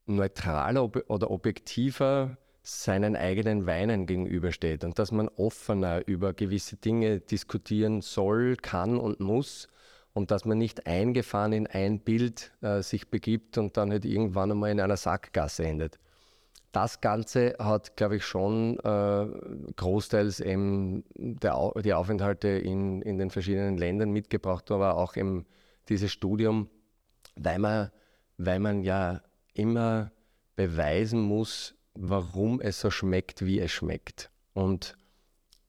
neutraler 0.06 0.84
ob 0.84 1.04
oder 1.10 1.30
objektiver 1.30 2.38
seinen 2.64 3.16
eigenen 3.16 3.66
Weinen 3.66 4.06
gegenübersteht 4.06 4.84
und 4.84 4.98
dass 4.98 5.12
man 5.12 5.28
offener 5.30 6.08
über 6.08 6.34
gewisse 6.34 6.78
Dinge 6.78 7.20
diskutieren 7.20 8.02
soll, 8.02 8.56
kann 8.56 8.98
und 8.98 9.20
muss 9.20 9.68
und 10.14 10.32
dass 10.32 10.46
man 10.46 10.58
nicht 10.58 10.88
eingefahren 10.88 11.54
in 11.54 11.68
ein 11.68 12.00
Bild 12.00 12.52
äh, 12.62 12.82
sich 12.82 13.10
begibt 13.10 13.58
und 13.58 13.78
dann 13.78 13.92
halt 13.92 14.06
irgendwann 14.06 14.52
einmal 14.52 14.72
in 14.72 14.80
einer 14.80 14.98
Sackgasse 14.98 15.66
endet 15.66 16.00
das 16.72 17.02
Ganze 17.02 17.56
hat, 17.60 17.98
glaube 17.98 18.18
ich, 18.18 18.26
schon 18.26 18.80
äh, 18.80 19.28
großteils 19.76 20.40
eben 20.40 21.04
der, 21.16 21.72
die 21.84 21.94
Aufenthalte 21.94 22.48
in, 22.48 23.02
in 23.02 23.18
den 23.18 23.30
verschiedenen 23.30 23.78
Ländern 23.78 24.12
mitgebracht, 24.12 24.72
aber 24.72 24.98
auch 24.98 25.16
eben 25.16 25.46
dieses 25.90 26.12
Studium, 26.12 26.70
weil 27.36 27.60
man, 27.60 27.92
weil 28.38 28.60
man 28.60 28.84
ja 28.84 29.22
immer 29.54 30.12
beweisen 30.56 31.22
muss, 31.22 31.76
warum 31.94 32.62
es 32.62 32.80
so 32.80 32.90
schmeckt, 32.90 33.46
wie 33.46 33.60
es 33.60 33.72
schmeckt. 33.72 34.32
Und 34.54 34.96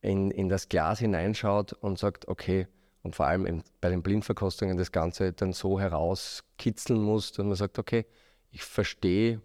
in, 0.01 0.31
in 0.31 0.49
das 0.49 0.69
Glas 0.69 0.99
hineinschaut 0.99 1.73
und 1.73 1.99
sagt, 1.99 2.29
okay, 2.29 2.69
und 3.03 3.17
vor 3.17 3.27
allem 3.27 3.63
bei 3.81 3.89
den 3.91 4.03
Blindverkostungen 4.03 4.77
das 4.77 4.93
Ganze 4.93 5.33
dann 5.33 5.53
so 5.53 5.81
herauskitzeln 5.81 7.03
muss, 7.03 7.33
dass 7.33 7.45
man 7.45 7.57
sagt, 7.57 7.79
okay, 7.79 8.07
ich 8.51 8.63
verstehe 8.63 9.41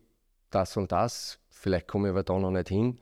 das 0.52 0.78
und 0.78 0.92
das, 0.92 1.40
vielleicht 1.58 1.88
komme 1.88 2.08
ich 2.08 2.12
aber 2.12 2.24
da 2.24 2.38
noch 2.38 2.52
nicht 2.52 2.70
hin. 2.70 3.00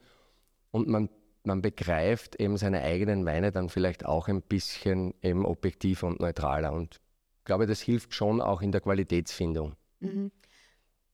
Und 0.70 0.88
man, 0.88 1.08
man 1.44 1.62
begreift 1.62 2.36
eben 2.36 2.56
seine 2.56 2.82
eigenen 2.82 3.24
Weine 3.24 3.52
dann 3.52 3.68
vielleicht 3.68 4.04
auch 4.04 4.28
ein 4.28 4.42
bisschen 4.42 5.14
eben 5.22 5.44
objektiver 5.44 6.06
und 6.08 6.20
neutraler. 6.20 6.72
Und 6.72 7.00
ich 7.38 7.44
glaube, 7.44 7.66
das 7.66 7.80
hilft 7.80 8.14
schon 8.14 8.40
auch 8.40 8.62
in 8.62 8.72
der 8.72 8.80
Qualitätsfindung. 8.80 9.76
Mhm. 10.00 10.30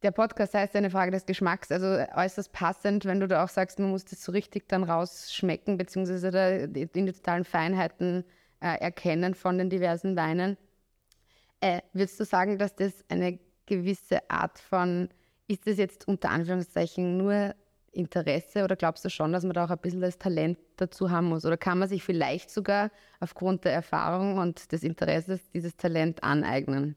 Der 0.03 0.11
Podcast 0.11 0.55
heißt 0.55 0.75
eine 0.75 0.91
Frage 0.91 1.13
des 1.13 1.27
Geschmacks, 1.27 1.71
also 1.71 1.87
äußerst 2.17 2.53
passend, 2.53 3.05
wenn 3.05 3.21
du 3.21 3.29
da 3.29 3.45
auch 3.45 3.49
sagst, 3.49 3.79
man 3.79 3.91
muss 3.91 4.05
das 4.05 4.25
so 4.25 4.33
richtig 4.33 4.69
dann 4.69 4.83
rausschmecken, 4.83 5.79
beziehungsweise 5.79 6.69
die, 6.69 6.87
die 6.91 7.13
totalen 7.13 7.45
Feinheiten 7.45 8.25
äh, 8.61 8.81
erkennen 8.81 9.35
von 9.35 9.59
den 9.59 9.71
diversen 9.71 10.17
Weinen. 10.17 10.57
Äh, 11.61 11.83
würdest 11.93 12.19
du 12.19 12.25
sagen, 12.25 12.59
dass 12.59 12.75
das 12.75 13.05
eine 13.09 13.39
gewisse 13.67 14.29
Art 14.29 14.59
von 14.59 15.09
ist 15.49 15.67
das 15.67 15.79
jetzt 15.79 16.09
unter 16.09 16.31
Anführungszeichen 16.31 17.17
nur 17.17 17.55
Interesse 17.93 18.65
oder 18.65 18.75
glaubst 18.75 19.05
du 19.05 19.11
schon, 19.11 19.33
dass 19.33 19.45
man 19.45 19.53
da 19.53 19.67
auch 19.67 19.71
ein 19.71 19.79
bisschen 19.79 20.01
das 20.01 20.19
Talent 20.19 20.59
dazu 20.77 21.11
haben 21.11 21.29
muss? 21.29 21.45
Oder 21.45 21.59
kann 21.59 21.79
man 21.79 21.89
sich 21.89 22.03
vielleicht 22.03 22.51
sogar 22.51 22.91
aufgrund 23.21 23.65
der 23.65 23.73
Erfahrung 23.73 24.39
und 24.39 24.73
des 24.73 24.83
Interesses 24.83 25.41
dieses 25.51 25.77
Talent 25.77 26.23
aneignen? 26.25 26.97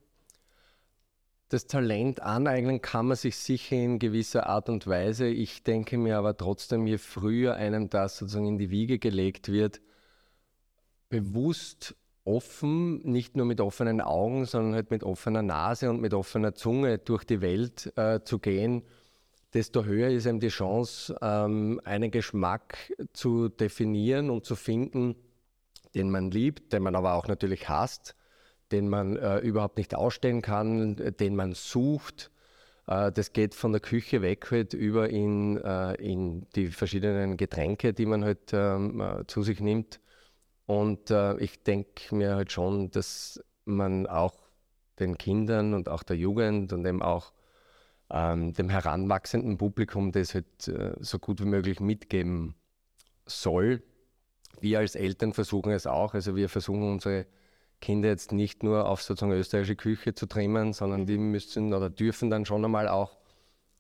Das 1.49 1.67
Talent 1.67 2.21
aneignen 2.21 2.81
kann 2.81 3.07
man 3.07 3.17
sich 3.17 3.37
sicher 3.37 3.75
in 3.75 3.99
gewisser 3.99 4.47
Art 4.47 4.67
und 4.67 4.87
Weise. 4.87 5.27
Ich 5.27 5.63
denke 5.63 5.97
mir 5.97 6.17
aber 6.17 6.35
trotzdem, 6.35 6.87
je 6.87 6.97
früher 6.97 7.55
einem 7.55 7.89
das 7.89 8.17
sozusagen 8.17 8.47
in 8.47 8.57
die 8.57 8.71
Wiege 8.71 8.97
gelegt 8.97 9.51
wird, 9.51 9.81
bewusst 11.09 11.95
offen, 12.25 13.01
nicht 13.03 13.38
nur 13.38 13.46
mit 13.46 13.62
offenen 13.62 14.01
Augen, 14.01 14.46
sondern 14.46 14.74
halt 14.74 14.91
mit 14.91 15.03
offener 15.03 15.44
Nase 15.44 15.89
und 15.89 16.01
mit 16.01 16.13
offener 16.13 16.55
Zunge 16.55 16.98
durch 16.98 17.24
die 17.24 17.41
Welt 17.41 17.94
äh, 17.96 18.22
zu 18.24 18.39
gehen, 18.39 18.84
desto 19.53 19.86
höher 19.86 20.10
ist 20.10 20.25
eben 20.25 20.39
die 20.39 20.50
Chance, 20.50 21.15
ähm, 21.22 21.79
einen 21.86 22.12
Geschmack 22.12 22.94
zu 23.13 23.48
definieren 23.48 24.29
und 24.29 24.46
zu 24.46 24.55
finden, 24.55 25.15
den 25.96 26.12
man 26.12 26.29
liebt, 26.29 26.74
den 26.74 26.84
man 26.84 26.96
aber 26.96 27.13
auch 27.13 27.27
natürlich 27.27 27.70
hasst, 27.70 28.15
den 28.72 28.89
man 28.89 29.15
äh, 29.15 29.39
überhaupt 29.39 29.77
nicht 29.77 29.96
ausstellen 29.96 30.41
kann, 30.41 30.96
den 31.20 31.36
man 31.36 31.53
sucht. 31.53 32.32
Äh, 32.88 33.12
das 33.12 33.32
geht 33.34 33.55
von 33.55 33.72
der 33.72 33.82
Küche 33.82 34.22
weg 34.22 34.50
halt 34.51 34.74
über 34.74 35.10
in, 35.10 35.58
äh, 35.58 35.94
in 35.96 36.48
die 36.55 36.67
verschiedenen 36.67 37.38
Getränke, 37.38 37.94
die 37.94 38.05
man 38.05 38.25
halt 38.25 38.51
ähm, 38.51 39.00
äh, 39.00 39.25
zu 39.27 39.41
sich 39.41 39.62
nimmt. 39.62 40.00
Und 40.65 41.12
äh, 41.12 41.38
ich 41.38 41.63
denke 41.63 42.15
mir 42.15 42.36
halt 42.36 42.51
schon, 42.51 42.89
dass 42.91 43.43
man 43.65 44.07
auch 44.07 44.36
den 45.00 45.17
Kindern 45.17 45.74
und 45.74 45.89
auch 45.89 46.03
der 46.03 46.17
Jugend 46.17 46.74
und 46.74 46.86
eben 46.86 47.01
auch 47.01 47.34
ähm, 48.10 48.53
dem 48.53 48.69
heranwachsenden 48.69 49.57
Publikum 49.57 50.12
das 50.12 50.34
halt 50.34 50.67
äh, 50.67 50.93
so 51.00 51.19
gut 51.19 51.41
wie 51.41 51.45
möglich 51.45 51.79
mitgeben 51.79 52.55
soll. 53.25 53.84
Wir 54.60 54.79
als 54.79 54.95
Eltern 54.95 55.34
versuchen 55.34 55.72
es 55.72 55.88
auch. 55.88 56.13
Also 56.13 56.36
wir 56.36 56.50
versuchen 56.50 56.84
unsere 56.84 57.25
Kinder 57.81 58.10
jetzt 58.10 58.31
nicht 58.31 58.63
nur 58.63 58.88
auf 58.88 59.01
sozusagen 59.01 59.34
österreichische 59.34 59.75
Küche 59.75 60.13
zu 60.13 60.27
trimmen, 60.27 60.74
sondern 60.74 61.01
mhm. 61.01 61.05
die 61.07 61.17
müssen 61.17 61.74
oder 61.74 61.89
dürfen 61.89 62.29
dann 62.29 62.45
schon 62.45 62.63
einmal 62.63 62.88
auch 62.88 63.17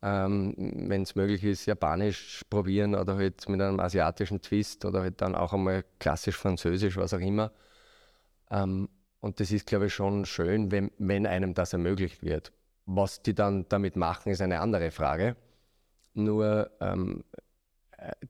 ähm, 0.05 0.53
wenn 0.55 1.01
es 1.01 1.15
möglich 1.15 1.43
ist, 1.43 1.65
Japanisch 1.65 2.43
probieren 2.47 2.93
oder 2.93 3.15
halt 3.15 3.49
mit 3.49 3.59
einem 3.59 3.79
asiatischen 3.79 4.39
Twist 4.39 4.85
oder 4.85 5.01
halt 5.01 5.19
dann 5.19 5.33
auch 5.33 5.51
einmal 5.51 5.83
klassisch 5.97 6.37
Französisch, 6.37 6.95
was 6.95 7.15
auch 7.15 7.19
immer. 7.19 7.51
Ähm, 8.51 8.87
und 9.19 9.39
das 9.39 9.51
ist, 9.51 9.65
glaube 9.65 9.87
ich, 9.87 9.95
schon 9.95 10.25
schön, 10.25 10.69
wenn, 10.69 10.91
wenn 10.99 11.25
einem 11.25 11.55
das 11.55 11.73
ermöglicht 11.73 12.21
wird. 12.21 12.51
Was 12.85 13.23
die 13.23 13.33
dann 13.33 13.65
damit 13.67 13.95
machen, 13.95 14.31
ist 14.31 14.41
eine 14.41 14.59
andere 14.59 14.91
Frage. 14.91 15.35
Nur 16.13 16.69
ähm, 16.79 17.23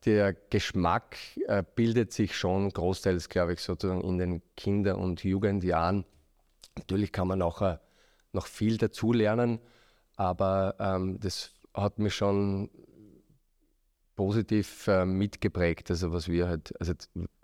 der 0.06 0.32
Geschmack 0.34 1.18
äh, 1.48 1.62
bildet 1.76 2.14
sich 2.14 2.38
schon 2.38 2.70
großteils, 2.70 3.28
glaube 3.28 3.52
ich, 3.54 3.60
sozusagen 3.60 4.02
in 4.02 4.18
den 4.18 4.42
Kinder- 4.56 4.98
und 4.98 5.26
Jugendjahren. 5.26 6.06
Natürlich 6.78 7.12
kann 7.12 7.28
man 7.28 7.42
auch 7.42 7.62
äh, 7.62 7.78
noch 8.32 8.48
viel 8.48 8.78
dazulernen, 8.78 9.60
aber 10.16 10.76
ähm, 10.80 11.20
das 11.20 11.55
hat 11.76 12.00
mich 12.00 12.16
schon 12.16 12.70
positiv 14.16 14.88
äh, 14.88 15.06
mitgeprägt. 15.06 15.92
Also 15.92 16.12
was 16.12 16.28
wir 16.28 16.48
halt, 16.48 16.74
also 16.80 16.94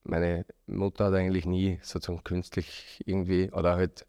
meine 0.03 0.45
Mutter 0.67 1.05
hat 1.05 1.13
eigentlich 1.13 1.45
nie 1.45 1.79
sozusagen 1.81 2.23
künstlich 2.23 3.01
irgendwie 3.05 3.51
oder 3.51 3.75
halt 3.75 4.05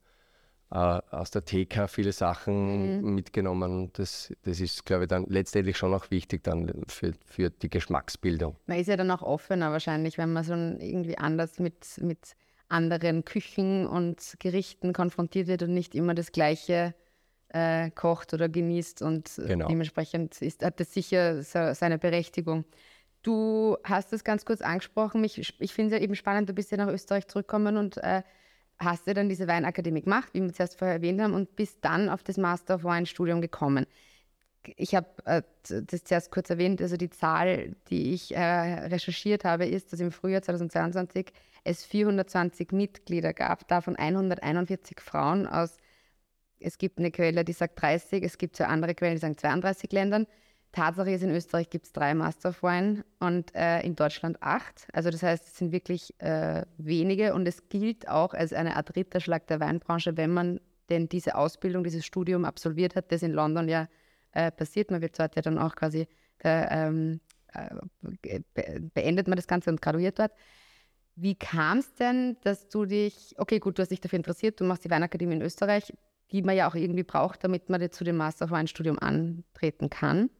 äh, 0.70 0.76
aus 1.10 1.30
der 1.30 1.44
TK 1.44 1.88
viele 1.88 2.12
Sachen 2.12 3.00
mhm. 3.00 3.14
mitgenommen. 3.14 3.90
Das, 3.92 4.32
das 4.42 4.60
ist, 4.60 4.86
glaube 4.86 5.04
ich, 5.04 5.08
dann 5.08 5.26
letztendlich 5.28 5.76
schon 5.76 5.92
auch 5.92 6.10
wichtig 6.10 6.44
dann 6.44 6.72
für, 6.86 7.12
für 7.26 7.50
die 7.50 7.68
Geschmacksbildung. 7.68 8.56
Man 8.66 8.78
ist 8.78 8.86
ja 8.86 8.96
dann 8.96 9.10
auch 9.10 9.22
offener 9.22 9.70
wahrscheinlich, 9.72 10.18
wenn 10.18 10.32
man 10.32 10.44
so 10.44 10.54
irgendwie 10.54 11.18
anders 11.18 11.58
mit, 11.58 11.98
mit 12.00 12.36
anderen 12.68 13.24
Küchen 13.24 13.86
und 13.86 14.36
Gerichten 14.38 14.92
konfrontiert 14.92 15.46
wird 15.46 15.62
und 15.64 15.74
nicht 15.74 15.94
immer 15.94 16.14
das 16.14 16.32
Gleiche 16.32 16.94
äh, 17.52 17.90
kocht 17.90 18.32
oder 18.34 18.48
genießt 18.48 19.02
und 19.02 19.38
äh, 19.38 19.48
genau. 19.48 19.68
dementsprechend 19.68 20.40
ist, 20.40 20.64
hat 20.64 20.80
das 20.80 20.92
sicher 20.92 21.42
so, 21.42 21.74
seine 21.74 21.98
Berechtigung. 21.98 22.64
Du 23.22 23.76
hast 23.84 24.12
es 24.12 24.24
ganz 24.24 24.44
kurz 24.44 24.62
angesprochen. 24.62 25.20
Mich, 25.20 25.38
ich 25.60 25.74
finde 25.74 25.94
es 25.94 25.98
ja 25.98 26.04
eben 26.04 26.16
spannend, 26.16 26.48
du 26.48 26.54
bist 26.54 26.70
ja 26.70 26.78
nach 26.78 26.88
Österreich 26.88 27.28
zurückgekommen 27.28 27.76
und 27.76 27.98
äh, 27.98 28.22
hast 28.78 29.06
ja 29.06 29.14
dann 29.14 29.28
diese 29.28 29.46
Weinakademie 29.46 30.02
gemacht, 30.02 30.30
wie 30.32 30.42
wir 30.42 30.52
zuerst 30.52 30.78
vorher 30.78 30.96
erwähnt 30.96 31.20
haben, 31.20 31.34
und 31.34 31.54
bist 31.54 31.78
dann 31.82 32.08
auf 32.08 32.22
das 32.22 32.36
Master 32.36 32.76
of 32.76 32.84
Wine 32.84 33.06
Studium 33.06 33.40
gekommen. 33.40 33.86
Ich 34.76 34.94
habe 34.94 35.08
äh, 35.24 35.42
das 35.68 36.04
zuerst 36.04 36.30
kurz 36.30 36.50
erwähnt, 36.50 36.80
also 36.80 36.96
die 36.96 37.10
Zahl, 37.10 37.76
die 37.90 38.12
ich 38.14 38.34
äh, 38.34 38.40
recherchiert 38.40 39.44
habe, 39.44 39.66
ist, 39.66 39.92
dass 39.92 40.00
im 40.00 40.10
Frühjahr 40.10 40.42
2022 40.42 41.32
es 41.64 41.84
420 41.84 42.72
Mitglieder 42.72 43.32
gab, 43.32 43.68
davon 43.68 43.94
141 43.94 45.00
Frauen 45.00 45.46
aus 45.46 45.76
es 46.62 46.78
gibt 46.78 46.98
eine 46.98 47.10
Quelle, 47.10 47.44
die 47.44 47.52
sagt 47.52 47.80
30, 47.80 48.22
es 48.22 48.38
gibt 48.38 48.56
zwei 48.56 48.66
andere 48.66 48.94
Quellen, 48.94 49.14
die 49.14 49.20
sagen 49.20 49.36
32 49.36 49.92
Ländern. 49.92 50.26
Tatsache 50.72 51.10
ist, 51.10 51.22
in 51.22 51.30
Österreich 51.30 51.68
gibt 51.68 51.86
es 51.86 51.92
drei 51.92 52.14
Master 52.14 52.48
of 52.48 52.62
Wine 52.62 53.04
und 53.20 53.54
äh, 53.54 53.80
in 53.82 53.94
Deutschland 53.94 54.38
acht. 54.40 54.86
Also 54.92 55.10
das 55.10 55.22
heißt, 55.22 55.46
es 55.46 55.56
sind 55.58 55.70
wirklich 55.70 56.14
äh, 56.18 56.64
wenige 56.78 57.34
und 57.34 57.46
es 57.46 57.68
gilt 57.68 58.08
auch 58.08 58.32
als 58.32 58.54
eine 58.54 58.76
Art 58.76 58.96
Ritterschlag 58.96 59.46
der 59.46 59.60
Weinbranche, 59.60 60.16
wenn 60.16 60.32
man 60.32 60.60
denn 60.88 61.08
diese 61.08 61.36
Ausbildung, 61.36 61.84
dieses 61.84 62.06
Studium 62.06 62.46
absolviert 62.46 62.96
hat, 62.96 63.12
das 63.12 63.22
in 63.22 63.32
London 63.32 63.68
ja 63.68 63.86
äh, 64.32 64.50
passiert. 64.50 64.90
Man 64.90 65.02
wird 65.02 65.18
dort 65.18 65.36
ja 65.36 65.42
dann 65.42 65.58
auch 65.58 65.74
quasi, 65.74 66.08
ähm, 66.42 67.20
äh, 67.52 68.40
beendet 68.94 69.28
man 69.28 69.36
das 69.36 69.46
Ganze 69.46 69.68
und 69.68 69.82
graduiert 69.82 70.18
dort. 70.18 70.32
Wie 71.14 71.34
kam 71.34 71.78
es 71.78 71.94
denn, 71.94 72.38
dass 72.42 72.68
du 72.68 72.86
dich, 72.86 73.34
okay, 73.36 73.58
gut, 73.58 73.76
du 73.76 73.82
hast 73.82 73.90
dich 73.90 74.00
dafür 74.00 74.16
interessiert, 74.16 74.58
du 74.58 74.64
machst 74.64 74.84
die 74.84 74.90
Weinakademie 74.90 75.34
in 75.34 75.42
Österreich 75.42 75.92
die 76.32 76.42
man 76.42 76.56
ja 76.56 76.68
auch 76.68 76.74
irgendwie 76.74 77.02
braucht, 77.02 77.44
damit 77.44 77.68
man 77.68 77.90
zu 77.92 78.04
dem 78.04 78.16
Master 78.16 78.46
of 78.46 78.50
Wine 78.50 78.68
Studium 78.68 78.98
antreten 78.98 79.90
kann. 79.90 80.30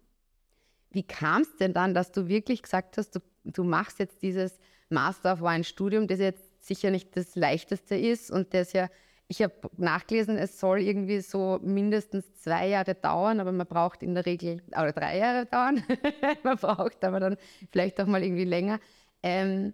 Wie 0.90 1.02
kam 1.02 1.42
es 1.42 1.56
denn 1.56 1.72
dann, 1.72 1.94
dass 1.94 2.12
du 2.12 2.28
wirklich 2.28 2.62
gesagt 2.62 2.99
hast, 2.99 3.14
du, 3.14 3.20
du 3.44 3.64
machst 3.64 3.99
jetzt 3.99 4.22
dieses 4.22 4.58
Master 4.88 5.34
of 5.34 5.40
Wine 5.40 5.64
Studium, 5.64 6.06
das 6.06 6.18
jetzt 6.18 6.66
sicher 6.66 6.90
nicht 6.90 7.16
das 7.16 7.34
leichteste 7.34 7.96
ist 7.96 8.30
und 8.30 8.54
das 8.54 8.72
ja, 8.72 8.88
ich 9.28 9.42
habe 9.42 9.54
nachgelesen, 9.78 10.37
es 10.37 10.61
soll 10.61 10.80
irgendwie 10.80 11.20
so 11.20 11.58
mindestens 11.62 12.34
zwei 12.34 12.68
Jahre 12.68 12.94
dauern, 12.94 13.40
aber 13.40 13.52
man 13.52 13.66
braucht 13.66 14.02
in 14.02 14.14
der 14.14 14.26
Regel, 14.26 14.62
oder 14.68 14.92
drei 14.92 15.18
Jahre 15.18 15.46
dauern, 15.46 15.82
man 16.42 16.56
braucht 16.56 17.02
aber 17.04 17.20
dann 17.20 17.37
vielleicht 17.70 18.00
auch 18.00 18.06
mal 18.06 18.22
irgendwie 18.22 18.44
länger. 18.44 18.78
Ähm, 19.22 19.72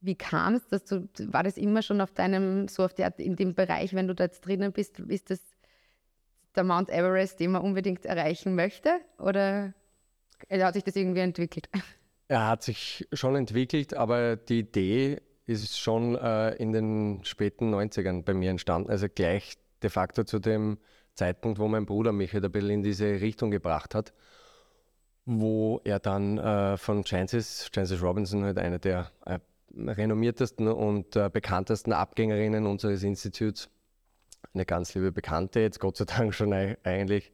wie 0.00 0.14
kam 0.14 0.54
es, 0.54 0.66
dass 0.68 0.84
du, 0.84 1.08
war 1.32 1.42
das 1.42 1.56
immer 1.56 1.82
schon 1.82 2.00
auf 2.00 2.12
deinem, 2.12 2.68
so 2.68 2.84
auf 2.84 2.94
der, 2.94 3.18
in 3.18 3.36
dem 3.36 3.54
Bereich, 3.54 3.94
wenn 3.94 4.08
du 4.08 4.14
da 4.14 4.24
jetzt 4.24 4.46
drinnen 4.46 4.72
bist, 4.72 4.98
ist 5.00 5.30
das 5.30 5.40
der 6.56 6.64
Mount 6.64 6.90
Everest, 6.90 7.40
den 7.40 7.52
man 7.52 7.62
unbedingt 7.62 8.04
erreichen 8.06 8.54
möchte? 8.54 9.00
Oder 9.18 9.74
hat 10.50 10.74
sich 10.74 10.84
das 10.84 10.96
irgendwie 10.96 11.20
entwickelt? 11.20 11.68
Er 12.28 12.46
hat 12.46 12.62
sich 12.62 13.08
schon 13.12 13.34
entwickelt, 13.34 13.94
aber 13.94 14.36
die 14.36 14.60
Idee 14.60 15.20
ist 15.46 15.78
schon 15.80 16.14
äh, 16.14 16.50
in 16.54 16.72
den 16.72 17.24
späten 17.24 17.74
90ern 17.74 18.22
bei 18.22 18.34
mir 18.34 18.50
entstanden. 18.50 18.88
Also 18.88 19.08
gleich 19.12 19.54
de 19.82 19.90
facto 19.90 20.22
zu 20.24 20.38
dem 20.38 20.78
Zeitpunkt, 21.14 21.58
wo 21.58 21.66
mein 21.66 21.86
Bruder 21.86 22.12
mich 22.12 22.32
halt 22.32 22.44
ein 22.44 22.52
bisschen 22.52 22.70
in 22.70 22.82
diese 22.84 23.20
Richtung 23.20 23.50
gebracht 23.50 23.94
hat. 23.96 24.12
wo 25.24 25.80
er 25.84 25.98
dann 26.00 26.38
äh, 26.38 26.76
von 26.76 27.04
Chances, 27.04 27.68
Chances 27.70 28.02
Robinson, 28.02 28.44
halt 28.44 28.58
eine 28.58 28.78
der 28.78 29.10
äh, 29.26 29.38
renommiertesten 29.76 30.66
und 30.68 31.14
äh, 31.16 31.30
bekanntesten 31.32 31.92
Abgängerinnen 31.92 32.66
unseres 32.66 33.02
Instituts, 33.02 33.68
eine 34.54 34.64
ganz 34.64 34.94
liebe 34.94 35.12
Bekannte, 35.12 35.60
jetzt 35.60 35.80
Gott 35.80 35.96
sei 35.96 36.04
Dank 36.04 36.34
schon 36.34 36.52
eigentlich, 36.52 37.32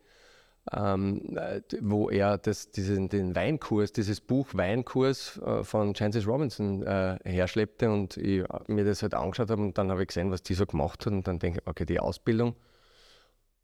ähm, 0.72 1.36
äh, 1.36 1.60
wo 1.80 2.10
er 2.10 2.38
das, 2.38 2.70
diesen, 2.70 3.08
den 3.08 3.34
Weinkurs, 3.36 3.92
dieses 3.92 4.20
Buch 4.20 4.48
Weinkurs 4.52 5.38
äh, 5.38 5.62
von 5.62 5.94
Chances 5.94 6.26
Robinson 6.26 6.82
äh, 6.82 7.18
herschleppte 7.25 7.90
und 7.90 8.16
ich 8.16 8.44
mir 8.66 8.84
das 8.84 9.02
halt 9.02 9.14
angeschaut 9.14 9.50
habe 9.50 9.62
und 9.62 9.78
dann 9.78 9.90
habe 9.90 10.02
ich 10.02 10.08
gesehen, 10.08 10.30
was 10.30 10.42
die 10.42 10.54
so 10.54 10.66
gemacht 10.66 11.06
hat 11.06 11.12
und 11.12 11.28
dann 11.28 11.38
denke 11.38 11.60
ich, 11.60 11.66
okay, 11.66 11.86
die 11.86 12.00
Ausbildung. 12.00 12.56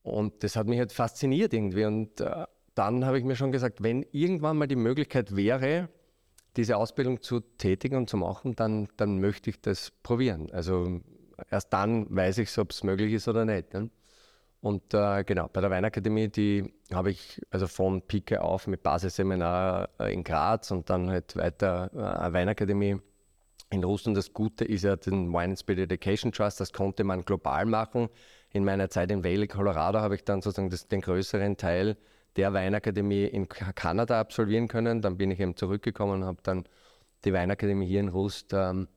Und 0.02 0.42
das 0.42 0.56
hat 0.56 0.66
mich 0.66 0.78
halt 0.78 0.92
fasziniert 0.92 1.52
irgendwie 1.52 1.84
und 1.84 2.20
äh, 2.20 2.44
dann 2.74 3.04
habe 3.04 3.18
ich 3.18 3.24
mir 3.24 3.36
schon 3.36 3.52
gesagt, 3.52 3.82
wenn 3.82 4.04
irgendwann 4.12 4.56
mal 4.56 4.66
die 4.66 4.76
Möglichkeit 4.76 5.36
wäre, 5.36 5.88
diese 6.56 6.76
Ausbildung 6.76 7.22
zu 7.22 7.40
tätigen 7.40 7.96
und 7.96 8.10
zu 8.10 8.16
machen, 8.16 8.54
dann, 8.54 8.88
dann 8.96 9.20
möchte 9.20 9.50
ich 9.50 9.60
das 9.60 9.90
probieren. 10.02 10.50
Also 10.52 11.00
erst 11.50 11.72
dann 11.72 12.06
weiß 12.14 12.38
ich, 12.38 12.56
ob 12.58 12.70
es 12.70 12.82
möglich 12.82 13.12
ist 13.12 13.28
oder 13.28 13.44
nicht. 13.44 13.72
Ne? 13.74 13.90
Und 14.60 14.94
äh, 14.94 15.24
genau, 15.24 15.48
bei 15.52 15.60
der 15.60 15.70
Weinakademie, 15.70 16.28
die 16.28 16.72
habe 16.92 17.10
ich 17.10 17.40
also 17.50 17.66
von 17.66 18.00
Pike 18.02 18.40
auf 18.40 18.68
mit 18.68 18.82
Basisseminar 18.84 19.88
äh, 19.98 20.14
in 20.14 20.22
Graz 20.22 20.70
und 20.70 20.88
dann 20.88 21.10
halt 21.10 21.34
weiter 21.36 21.90
äh, 21.92 22.32
Weinakademie 22.32 22.98
in 23.70 23.82
Russland. 23.84 24.16
Das 24.16 24.32
Gute 24.32 24.64
ist 24.64 24.84
ja 24.84 24.94
den 24.94 25.32
Wine 25.32 25.56
Spirit 25.56 25.90
Education 25.90 26.30
Trust, 26.30 26.60
das 26.60 26.72
konnte 26.72 27.02
man 27.02 27.24
global 27.24 27.66
machen. 27.66 28.08
In 28.50 28.64
meiner 28.64 28.88
Zeit 28.88 29.10
in 29.10 29.24
Vail, 29.24 29.48
Colorado, 29.48 29.98
habe 29.98 30.14
ich 30.14 30.24
dann 30.24 30.42
sozusagen 30.42 30.70
das, 30.70 30.86
den 30.86 31.00
größeren 31.00 31.56
Teil 31.56 31.96
der 32.36 32.52
Weinakademie 32.52 33.24
in 33.24 33.48
Kanada 33.48 34.20
absolvieren 34.20 34.68
können. 34.68 35.02
Dann 35.02 35.16
bin 35.16 35.30
ich 35.32 35.40
eben 35.40 35.56
zurückgekommen 35.56 36.22
und 36.22 36.24
habe 36.24 36.38
dann 36.42 36.64
die 37.24 37.32
Weinakademie 37.32 37.86
hier 37.86 38.00
in 38.00 38.08
Rust, 38.08 38.52
ähm, 38.52 38.88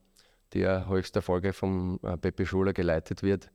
die 0.54 0.60
ja 0.60 0.88
höchste 0.88 1.22
Folge 1.22 1.54
vom 1.54 2.00
äh, 2.04 2.18
Pepe 2.18 2.46
Schuler 2.46 2.74
geleitet 2.74 3.24
wird, 3.24 3.52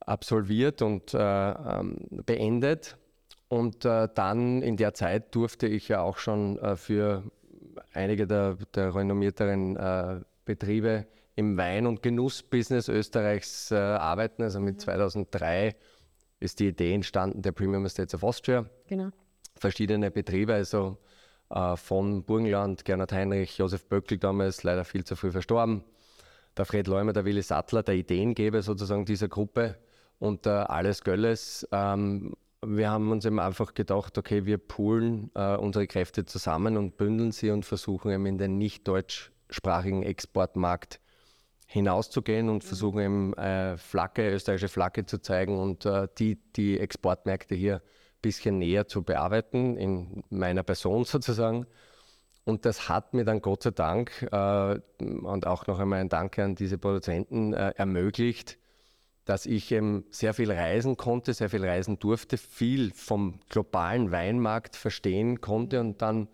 absolviert 0.00 0.82
und 0.82 1.14
äh, 1.14 1.18
ähm, 1.18 1.98
beendet. 2.26 2.96
Und 3.48 3.84
äh, 3.84 4.08
dann 4.14 4.62
in 4.62 4.76
der 4.76 4.94
Zeit 4.94 5.34
durfte 5.34 5.66
ich 5.66 5.88
ja 5.88 6.02
auch 6.02 6.18
schon 6.18 6.58
äh, 6.58 6.76
für 6.76 7.22
einige 7.92 8.26
der, 8.26 8.56
der 8.74 8.94
renommierteren 8.94 9.76
äh, 9.76 10.20
Betriebe 10.44 11.06
im 11.34 11.56
Wein- 11.56 11.86
und 11.86 12.02
Genussbusiness 12.02 12.88
Österreichs 12.88 13.70
äh, 13.70 13.76
arbeiten. 13.76 14.42
Also 14.42 14.60
mit 14.60 14.80
2003 14.80 15.76
ist 16.40 16.60
die 16.60 16.68
Idee 16.68 16.94
entstanden 16.94 17.42
der 17.42 17.52
Premium 17.52 17.84
Estates 17.86 18.14
of 18.14 18.24
Austria. 18.24 18.66
Genau. 18.88 19.10
Verschiedene 19.54 20.10
Betriebe, 20.10 20.54
also 20.54 20.98
äh, 21.50 21.76
von 21.76 22.24
Burgenland, 22.24 22.84
Gernot 22.84 23.12
Heinrich, 23.12 23.58
Josef 23.58 23.84
Böckel 23.86 24.18
damals, 24.18 24.62
leider 24.62 24.84
viel 24.84 25.04
zu 25.04 25.16
früh 25.16 25.30
verstorben. 25.30 25.84
Der 26.58 26.64
Fred 26.64 26.88
Leumer, 26.88 27.12
der 27.12 27.24
Willi 27.24 27.42
Sattler, 27.42 27.84
der 27.84 27.94
Ideengeber 27.94 28.62
sozusagen 28.62 29.04
dieser 29.04 29.28
Gruppe 29.28 29.76
und 30.18 30.44
äh, 30.46 30.50
alles 30.50 31.04
Gölles. 31.04 31.66
Ähm, 31.70 32.34
wir 32.66 32.90
haben 32.90 33.12
uns 33.12 33.24
eben 33.24 33.38
einfach 33.38 33.74
gedacht, 33.74 34.18
okay, 34.18 34.44
wir 34.44 34.58
poolen 34.58 35.30
äh, 35.36 35.56
unsere 35.56 35.86
Kräfte 35.86 36.24
zusammen 36.24 36.76
und 36.76 36.96
bündeln 36.96 37.30
sie 37.30 37.50
und 37.50 37.64
versuchen 37.64 38.10
eben 38.10 38.26
in 38.26 38.38
den 38.38 38.58
nicht 38.58 38.88
deutschsprachigen 38.88 40.02
Exportmarkt 40.02 41.00
hinauszugehen 41.66 42.48
und 42.48 42.64
mhm. 42.64 42.66
versuchen 42.66 43.00
eben 43.00 43.32
äh, 43.34 43.76
Flagge, 43.76 44.28
österreichische 44.28 44.68
Flagge 44.68 45.06
zu 45.06 45.18
zeigen 45.18 45.56
und 45.56 45.86
äh, 45.86 46.08
die, 46.18 46.40
die 46.56 46.80
Exportmärkte 46.80 47.54
hier 47.54 47.76
ein 47.76 48.20
bisschen 48.20 48.58
näher 48.58 48.88
zu 48.88 49.04
bearbeiten, 49.04 49.76
in 49.76 50.24
meiner 50.30 50.64
Person 50.64 51.04
sozusagen. 51.04 51.66
Und 52.48 52.64
das 52.64 52.88
hat 52.88 53.12
mir 53.12 53.26
dann 53.26 53.42
Gott 53.42 53.62
sei 53.62 53.72
Dank 53.72 54.26
äh, 54.32 54.80
und 55.00 55.46
auch 55.46 55.66
noch 55.66 55.80
einmal 55.80 56.00
ein 56.00 56.08
Danke 56.08 56.42
an 56.42 56.54
diese 56.54 56.78
Produzenten 56.78 57.52
äh, 57.52 57.74
ermöglicht, 57.76 58.56
dass 59.26 59.44
ich 59.44 59.70
ähm, 59.70 60.06
sehr 60.08 60.32
viel 60.32 60.50
reisen 60.50 60.96
konnte, 60.96 61.34
sehr 61.34 61.50
viel 61.50 61.62
reisen 61.62 61.98
durfte, 61.98 62.38
viel 62.38 62.90
vom 62.94 63.40
globalen 63.50 64.12
Weinmarkt 64.12 64.76
verstehen 64.76 65.42
konnte 65.42 65.78
und 65.78 66.00
dann 66.00 66.26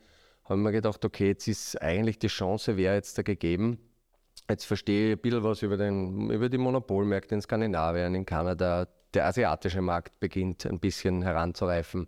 haben 0.45 0.63
wir 0.63 0.71
gedacht, 0.71 1.05
okay, 1.05 1.27
jetzt 1.27 1.49
ist 1.49 1.83
eigentlich 1.83 2.21
die 2.21 2.29
Chance, 2.29 2.77
wäre 2.77 2.95
jetzt 2.95 3.19
da 3.19 3.23
gegeben. 3.23 3.81
Jetzt 4.49 4.67
verstehe 4.67 5.09
ich 5.09 5.19
ein 5.19 5.21
bisschen 5.21 5.43
was 5.43 5.63
über, 5.63 5.77
den, 5.77 6.31
über 6.31 6.49
die 6.49 6.59
Monopolmärkte 6.59 7.35
in 7.35 7.43
Skandinavien, 7.43 8.15
in 8.15 8.25
Kanada. 8.25 8.87
Der 9.15 9.27
asiatische 9.27 9.83
Markt 9.83 10.21
beginnt 10.21 10.65
ein 10.65 10.79
bisschen 10.79 11.23
heranzureifen. 11.23 12.07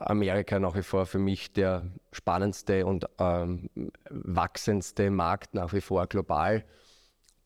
Amerika 0.00 0.58
nach 0.58 0.74
wie 0.76 0.82
vor 0.82 1.06
für 1.06 1.18
mich 1.18 1.52
der 1.52 1.86
spannendste 2.12 2.86
und 2.86 3.06
ähm, 3.18 3.70
wachsendste 4.10 5.10
Markt 5.10 5.54
nach 5.54 5.72
wie 5.72 5.80
vor 5.80 6.06
global. 6.06 6.64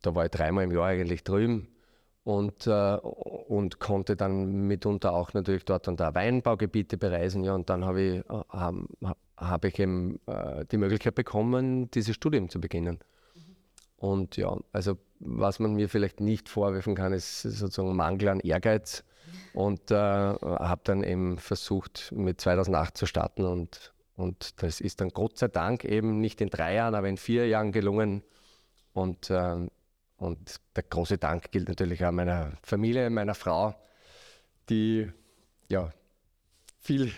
Da 0.03 0.15
war 0.15 0.25
ich 0.25 0.31
dreimal 0.31 0.65
im 0.65 0.73
Jahr 0.73 0.87
eigentlich 0.87 1.25
drüben 1.25 1.69
und, 2.25 2.67
äh, 2.67 2.97
und 2.97 3.79
konnte 3.79 4.17
dann 4.17 4.67
mitunter 4.67 5.13
auch 5.13 5.33
natürlich 5.33 5.65
dort 5.65 5.89
und 5.89 6.01
da 6.01 6.15
Weinbaugebiete 6.15 6.97
bereisen. 6.97 7.45
Ja, 7.45 7.55
und 7.55 7.71
dann 7.71 7.85
habe 7.85 8.01
ich, 8.01 8.19
äh, 8.19 8.43
hab, 8.49 8.75
hab 9.37 9.65
ich 9.65 9.79
eben 9.79 10.21
äh, 10.27 10.65
die 10.67 10.77
Möglichkeit 10.77 11.15
bekommen, 11.15 11.91
dieses 11.91 12.15
Studium 12.15 12.49
zu 12.49 12.61
beginnen. 12.61 12.99
Und 14.01 14.37
ja, 14.37 14.57
also 14.73 14.99
was 15.21 15.61
man 15.61 15.75
mir 15.75 15.89
vielleicht 15.89 16.19
nicht 16.19 16.49
vorwerfen 16.49 16.97
kann, 16.97 17.13
ist 17.13 17.43
sozusagen 17.43 17.95
Mangel 17.95 18.29
an 18.29 18.41
Ehrgeiz. 18.41 19.05
Und 19.55 19.93
äh, 19.93 19.95
habe 19.95 20.81
dann 20.83 21.05
eben 21.05 21.39
versucht, 21.39 22.11
mit 22.13 22.41
2008 22.41 22.97
zu 22.97 23.07
starten. 23.07 23.45
Und, 23.45 23.93
und 24.17 24.63
das 24.63 24.81
ist 24.81 25.01
dann 25.01 25.11
Gott 25.11 25.39
sei 25.39 25.47
Dank 25.47 25.85
eben 25.85 26.21
nicht 26.21 26.41
in 26.41 26.51
drei 26.51 26.75
Jahren, 26.75 26.97
aber 26.97 27.09
in 27.09 27.17
vier 27.17 27.47
Jahren 27.47 27.71
gelungen. 27.71 28.25
Und 28.93 29.31
äh, 29.31 29.69
und 30.21 30.61
der 30.77 30.83
große 30.83 31.17
Dank 31.17 31.51
gilt 31.51 31.69
natürlich 31.69 32.05
auch 32.05 32.13
meiner 32.13 32.53
Familie, 32.63 33.09
meiner 33.09 33.35
Frau, 33.35 33.75
die 34.69 35.11
ja 35.71 35.91
viel, 36.79 37.11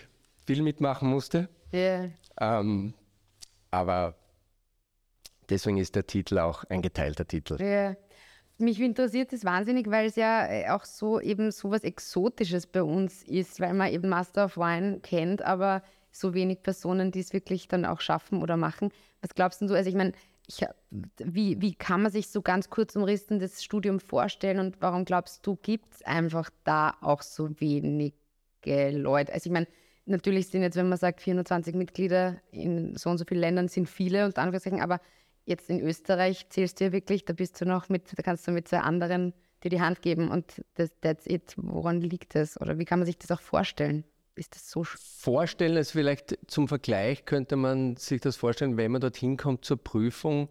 viel 0.45 0.61
mitmachen 0.61 1.09
musste. 1.09 1.49
Yeah. 1.73 2.11
Ähm, 2.39 2.93
aber 3.71 4.15
deswegen 5.49 5.77
ist 5.77 5.95
der 5.95 6.07
Titel 6.07 6.39
auch 6.39 6.63
ein 6.65 6.81
geteilter 6.81 7.27
Titel. 7.27 7.57
Yeah. 7.59 7.95
Mich 8.59 8.79
interessiert 8.79 9.33
das 9.33 9.43
wahnsinnig, 9.43 9.89
weil 9.89 10.07
es 10.07 10.15
ja 10.15 10.45
äh, 10.45 10.69
auch 10.69 10.85
so 10.85 11.19
eben 11.19 11.51
so 11.51 11.71
was 11.71 11.83
Exotisches 11.83 12.67
bei 12.67 12.83
uns 12.83 13.23
ist, 13.23 13.59
weil 13.59 13.73
man 13.73 13.91
eben 13.91 14.09
Master 14.09 14.45
of 14.45 14.57
Wine 14.57 14.99
kennt, 15.01 15.41
aber 15.41 15.81
so 16.11 16.33
wenig 16.33 16.61
Personen, 16.61 17.11
die 17.11 17.19
es 17.19 17.33
wirklich 17.33 17.67
dann 17.67 17.85
auch 17.85 17.99
schaffen 17.99 18.41
oder 18.43 18.55
machen. 18.55 18.91
Was 19.21 19.33
glaubst 19.33 19.61
du? 19.61 19.73
Also 19.73 19.89
ich 19.89 19.95
meine, 19.95 20.13
wie, 21.17 21.59
wie 21.61 21.73
kann 21.73 22.03
man 22.03 22.11
sich 22.11 22.27
so 22.27 22.41
ganz 22.41 22.69
kurz 22.69 22.95
umrissen 22.95 23.39
das 23.39 23.63
Studium 23.63 23.99
vorstellen 23.99 24.59
und 24.59 24.81
warum 24.81 25.05
glaubst 25.05 25.45
du, 25.47 25.55
gibt 25.55 25.95
es 25.95 26.01
einfach 26.03 26.49
da 26.63 26.95
auch 27.01 27.21
so 27.21 27.49
wenige 27.59 28.13
Leute? 28.91 29.33
Also 29.33 29.47
ich 29.47 29.53
meine, 29.53 29.67
natürlich 30.05 30.47
sind 30.47 30.61
jetzt, 30.61 30.75
wenn 30.75 30.89
man 30.89 30.97
sagt, 30.97 31.21
420 31.21 31.75
Mitglieder 31.75 32.37
in 32.51 32.95
so 32.95 33.09
und 33.09 33.17
so 33.17 33.25
vielen 33.25 33.41
Ländern 33.41 33.67
sind 33.67 33.89
viele 33.89 34.25
und 34.25 34.37
Anführungszeichen, 34.37 34.81
aber 34.81 34.99
jetzt 35.45 35.69
in 35.69 35.79
Österreich 35.81 36.47
zählst 36.49 36.79
du 36.79 36.85
ja 36.85 36.91
wirklich, 36.91 37.25
da 37.25 37.33
bist 37.33 37.59
du 37.59 37.65
noch 37.65 37.89
mit, 37.89 38.17
da 38.17 38.23
kannst 38.23 38.47
du 38.47 38.51
mit 38.51 38.67
zwei 38.67 38.79
anderen 38.79 39.33
dir 39.63 39.69
die 39.69 39.81
Hand 39.81 40.01
geben 40.01 40.29
und 40.29 40.63
das, 40.75 40.89
that's 41.01 41.25
it. 41.25 41.53
Woran 41.57 42.01
liegt 42.01 42.35
das? 42.35 42.59
Oder 42.59 42.77
wie 42.79 42.85
kann 42.85 42.99
man 42.99 43.05
sich 43.05 43.17
das 43.17 43.31
auch 43.31 43.41
vorstellen? 43.41 44.03
Ist 44.35 44.55
das 44.55 44.69
so? 44.69 44.83
Vorstellen 44.83 45.77
es 45.77 45.91
vielleicht 45.91 46.37
zum 46.47 46.67
Vergleich, 46.67 47.25
könnte 47.25 47.55
man 47.55 47.95
sich 47.97 48.19
das 48.19 48.35
vorstellen, 48.35 48.77
wenn 48.77 48.91
man 48.91 49.01
dorthin 49.01 49.37
kommt 49.37 49.63
zur 49.63 49.77
Prüfung, 49.77 50.49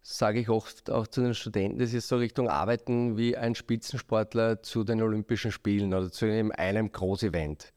sage 0.00 0.38
ich 0.38 0.48
oft 0.48 0.90
auch 0.90 1.08
zu 1.08 1.22
den 1.22 1.34
Studenten, 1.34 1.80
das 1.80 1.92
ist 1.92 2.06
so 2.06 2.16
Richtung 2.16 2.48
Arbeiten 2.48 3.16
wie 3.16 3.36
ein 3.36 3.56
Spitzensportler 3.56 4.62
zu 4.62 4.84
den 4.84 5.02
Olympischen 5.02 5.50
Spielen 5.50 5.92
oder 5.92 6.10
zu 6.12 6.26
einem, 6.26 6.52
einem 6.52 6.92
Großevent. 6.92 7.72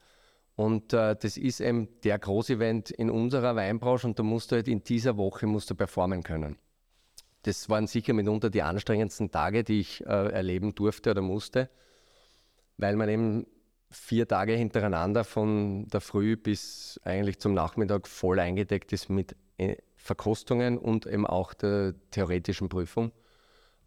Und 0.60 0.92
äh, 0.92 1.16
das 1.16 1.38
ist 1.38 1.62
eben 1.62 1.88
der 2.02 2.18
Großevent 2.18 2.90
in 2.90 3.08
unserer 3.08 3.56
Weinbranche 3.56 4.06
und 4.06 4.18
da 4.18 4.22
musst 4.22 4.52
du 4.52 4.56
halt 4.56 4.68
in 4.68 4.84
dieser 4.84 5.16
Woche 5.16 5.46
musst 5.46 5.70
du 5.70 5.74
performen 5.74 6.22
können. 6.22 6.58
Das 7.44 7.70
waren 7.70 7.86
sicher 7.86 8.12
mitunter 8.12 8.50
die 8.50 8.60
anstrengendsten 8.60 9.30
Tage, 9.30 9.64
die 9.64 9.80
ich 9.80 10.04
äh, 10.04 10.28
erleben 10.30 10.74
durfte 10.74 11.12
oder 11.12 11.22
musste, 11.22 11.70
weil 12.76 12.96
man 12.96 13.08
eben 13.08 13.46
vier 13.90 14.28
Tage 14.28 14.52
hintereinander 14.52 15.24
von 15.24 15.88
der 15.88 16.02
Früh 16.02 16.36
bis 16.36 17.00
eigentlich 17.04 17.38
zum 17.38 17.54
Nachmittag 17.54 18.06
voll 18.06 18.38
eingedeckt 18.38 18.92
ist 18.92 19.08
mit 19.08 19.36
äh, 19.56 19.76
Verkostungen 19.96 20.76
und 20.76 21.06
eben 21.06 21.26
auch 21.26 21.54
der 21.54 21.94
theoretischen 22.10 22.68
Prüfung. 22.68 23.12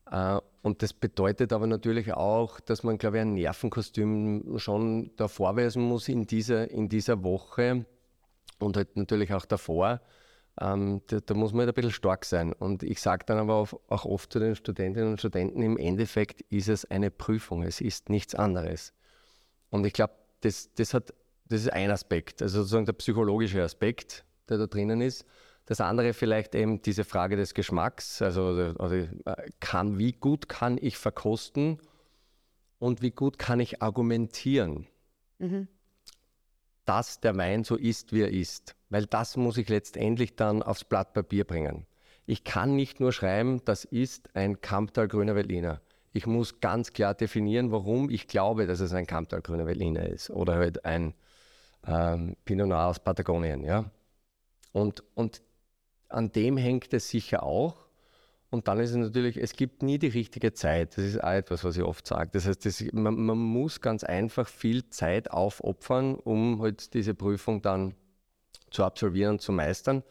Äh, 0.10 0.40
und 0.62 0.82
das 0.82 0.94
bedeutet 0.94 1.52
aber 1.52 1.68
natürlich 1.68 2.14
auch, 2.14 2.60
dass 2.60 2.84
man, 2.84 2.98
glaube 2.98 3.18
ich, 3.18 3.22
ein 3.22 3.34
Nervenkostüm 3.34 4.58
schon 4.58 5.12
da 5.18 5.28
vorweisen 5.28 5.84
muss 5.84 6.08
in 6.08 6.26
dieser, 6.26 6.70
in 6.72 6.90
dieser 6.90 7.24
Woche 7.24 7.86
und 8.60 8.78
halt 8.78 8.96
natürlich 8.96 9.34
auch 9.34 9.46
davor. 9.46 10.02
Ähm, 10.62 11.02
da, 11.08 11.20
da, 11.20 11.34
muss 11.34 11.52
man 11.52 11.62
halt 11.62 11.70
ein 11.70 11.76
bisschen 11.76 11.92
stark 11.92 12.26
sein. 12.26 12.54
Und 12.54 12.84
ich 12.84 13.02
sage 13.02 13.26
dann 13.26 13.40
aber 13.40 13.68
auch 13.88 14.06
oft 14.06 14.32
zu 14.32 14.40
den 14.40 14.56
Studentinnen 14.56 15.10
und 15.12 15.20
Studenten, 15.20 15.62
im 15.62 15.78
Endeffekt 15.78 16.42
ist 16.50 16.70
es 16.70 16.86
eine 16.86 17.10
Prüfung, 17.12 17.64
es 17.64 17.82
ist 17.82 18.10
nichts 18.10 18.36
anderes. 18.36 18.94
Und 19.70 19.86
ich 19.86 19.94
glaube, 19.94 20.14
das, 20.42 20.74
das, 20.76 20.92
das 20.92 21.62
ist 21.62 21.74
ein 21.74 21.90
Aspekt, 21.90 22.42
also 22.42 22.60
sozusagen 22.60 22.86
der 22.86 22.94
psychologische 22.94 23.64
Aspekt. 23.64 24.24
der 24.50 24.58
da 24.58 24.68
drinnen 24.68 25.02
ist. 25.02 25.26
Das 25.66 25.80
andere 25.80 26.14
vielleicht 26.14 26.56
eben 26.56 26.82
diese 26.82 27.06
Frage 27.06 27.38
des 27.38 27.54
Geschmacks, 27.54 28.22
also, 28.22 28.74
also 28.78 28.96
äh, 28.96 29.08
kann, 29.60 29.98
wie 29.98 30.12
gut 30.12 30.50
kann 30.50 30.78
ich 30.80 30.98
verkosten 30.98 31.80
und 32.80 33.02
wie 33.02 33.12
gut 33.12 33.40
kann 33.40 33.62
ich 33.62 33.82
argumentieren, 33.82 34.88
mhm. 35.40 35.70
dass 36.84 37.22
der 37.22 37.38
Wein 37.38 37.64
so 37.64 37.78
ist, 37.78 38.12
wie 38.12 38.24
er 38.24 38.32
ist. 38.32 38.76
Weil 38.90 39.06
das 39.06 39.38
muss 39.38 39.58
ich 39.58 39.70
letztendlich 39.70 40.36
dann 40.36 40.62
aufs 40.62 40.84
Blatt 40.84 41.14
Papier 41.14 41.46
bringen. 41.46 41.86
Ich 42.26 42.44
kann 42.44 42.76
nicht 42.76 43.00
nur 43.00 43.14
schreiben, 43.14 43.62
das 43.64 43.86
ist 43.86 44.36
ein 44.36 44.60
Kamptal 44.60 45.08
Grüner 45.08 45.36
Veltliner. 45.36 45.82
Ich 46.12 46.28
muss 46.28 46.60
ganz 46.60 46.92
klar 46.92 47.14
definieren, 47.14 47.72
warum 47.72 48.10
ich 48.10 48.28
glaube, 48.28 48.68
dass 48.68 48.82
es 48.82 48.94
ein 48.94 49.08
Kamptal 49.08 49.42
Grüner 49.42 49.66
Veltliner 49.66 50.08
ist 50.08 50.30
oder 50.30 50.56
halt 50.56 50.84
ein 50.86 51.14
ähm, 51.88 52.36
Pinot 52.46 52.68
Noir 52.68 52.88
aus 52.88 53.00
Patagonien. 53.00 53.64
Ja? 53.64 53.90
Und, 54.74 55.04
und 55.16 55.42
an 56.14 56.32
dem 56.32 56.58
hängt 56.58 56.94
es 56.94 57.10
sicher 57.10 57.44
auch. 57.44 57.88
Und 58.50 58.68
dann 58.68 58.80
ist 58.80 58.92
es 58.92 58.98
natürlich, 58.98 59.38
es 59.38 59.54
gibt 59.54 59.82
nie 59.82 59.98
die 59.98 60.10
richtige 60.10 60.54
Zeit. 60.54 60.96
Das 60.96 61.04
ist 61.04 61.24
auch 61.24 61.32
etwas, 61.32 61.64
was 61.64 61.76
ich 61.76 61.82
oft 61.84 62.06
sage. 62.06 62.30
Das 62.34 62.46
heißt, 62.46 62.64
das, 62.66 62.84
man, 62.94 63.16
man, 63.16 63.38
muss 63.38 63.82
ganz 63.82 64.04
einfach 64.04 64.48
viel 64.48 64.88
Zeit 64.90 65.32
aufopfern, 65.32 66.16
um 66.16 66.62
halt 66.62 66.94
diese 66.94 67.16
Prüfung 67.16 67.64
dann 67.64 67.96
zu 68.70 68.84
absolvieren 68.84 69.40
zu 69.40 69.52
meistern. 69.52 70.04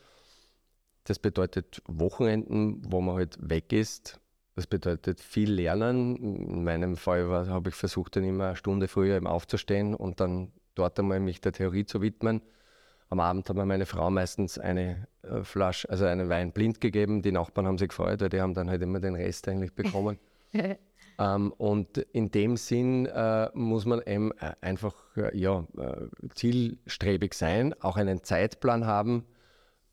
Das 1.04 1.20
bedeutet 1.20 1.82
Wochenenden, 1.86 2.82
wo 2.92 3.00
man 3.00 3.14
halt 3.14 3.38
weg 3.40 3.72
ist. 3.72 4.20
Das 4.56 4.66
bedeutet 4.66 5.20
viel 5.20 5.52
Lernen. 5.52 6.16
In 6.16 6.64
meinem 6.64 6.96
Fall 6.96 7.28
habe 7.48 7.70
ich 7.70 7.76
versucht, 7.76 8.16
dann 8.16 8.24
immer 8.24 8.48
eine 8.48 8.56
Stunde 8.56 8.88
früher 8.88 9.16
eben 9.16 9.28
aufzustehen 9.28 9.94
und 9.94 10.18
dann 10.18 10.52
dort 10.74 10.98
einmal 10.98 11.20
mich 11.20 11.40
der 11.40 11.52
Theorie 11.52 11.84
zu 11.84 12.02
widmen. 12.02 12.42
Am 13.12 13.20
Abend 13.20 13.46
hat 13.46 13.56
mir 13.56 13.66
meine 13.66 13.84
Frau 13.84 14.08
meistens 14.08 14.58
eine 14.58 15.06
äh, 15.20 15.44
Flasche, 15.44 15.86
also 15.90 16.06
einen 16.06 16.30
Wein 16.30 16.50
blind 16.50 16.80
gegeben. 16.80 17.20
Die 17.20 17.30
Nachbarn 17.30 17.66
haben 17.66 17.76
sich 17.76 17.90
gefreut, 17.90 18.22
weil 18.22 18.30
die 18.30 18.40
haben 18.40 18.54
dann 18.54 18.70
halt 18.70 18.80
immer 18.80 19.00
den 19.00 19.14
Rest 19.14 19.46
eigentlich 19.48 19.74
bekommen. 19.74 20.18
ähm, 21.18 21.52
und 21.58 21.98
in 21.98 22.30
dem 22.30 22.56
Sinn 22.56 23.04
äh, 23.04 23.50
muss 23.52 23.84
man 23.84 24.00
eben 24.06 24.32
äh, 24.38 24.54
einfach 24.62 24.94
äh, 25.18 25.36
ja, 25.36 25.66
äh, 25.76 26.06
zielstrebig 26.34 27.34
sein, 27.34 27.74
auch 27.82 27.98
einen 27.98 28.24
Zeitplan 28.24 28.86
haben. 28.86 29.26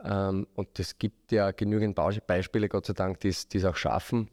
Ähm, 0.02 0.48
und 0.56 0.80
es 0.80 0.98
gibt 0.98 1.34
ja 1.34 1.52
genügend 1.52 1.98
Beispiele, 2.26 2.70
Gott 2.70 2.86
sei 2.86 2.94
Dank, 2.94 3.20
die 3.20 3.28
es 3.28 3.66
auch 3.66 3.76
schaffen. 3.76 4.30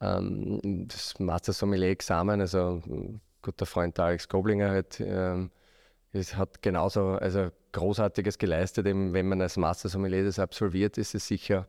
Ähm, 0.00 0.88
das 0.88 1.18
Master 1.18 1.52
Sommelier 1.52 1.90
Examen, 1.90 2.40
also 2.40 2.80
ein 2.86 3.20
guter 3.42 3.66
Freund 3.66 4.00
Alex 4.00 4.26
Goblinger 4.26 4.70
halt, 4.70 5.00
ähm, 5.00 5.50
es 6.16 6.36
hat 6.36 6.62
genauso 6.62 7.10
also 7.12 7.50
Großartiges 7.72 8.38
geleistet. 8.38 8.86
Eben, 8.86 9.12
wenn 9.12 9.28
man 9.28 9.40
als 9.40 9.56
Master 9.56 9.88
Sommelier 9.88 10.24
das 10.24 10.38
absolviert, 10.38 10.98
ist 10.98 11.14
es 11.14 11.26
sicher 11.26 11.68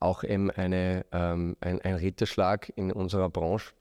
auch 0.00 0.24
eben 0.24 0.50
eine, 0.50 1.06
ähm, 1.12 1.56
ein, 1.60 1.80
ein 1.80 1.94
Ritterschlag 1.94 2.72
in 2.76 2.92
unserer 2.92 3.30
Branche. 3.30 3.72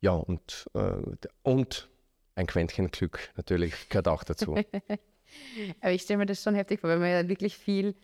Ja, 0.00 0.12
und, 0.12 0.66
äh, 0.74 0.96
und 1.42 1.88
ein 2.34 2.46
Quäntchen 2.46 2.90
Glück 2.90 3.30
natürlich 3.36 3.88
gehört 3.88 4.08
auch 4.08 4.24
dazu. 4.24 4.56
Aber 5.80 5.92
ich 5.92 6.02
stelle 6.02 6.18
mir 6.18 6.26
das 6.26 6.42
schon 6.42 6.54
heftig 6.54 6.80
vor, 6.80 6.90
weil 6.90 6.98
man 6.98 7.10
ja 7.10 7.28
wirklich 7.28 7.56
viel 7.56 7.94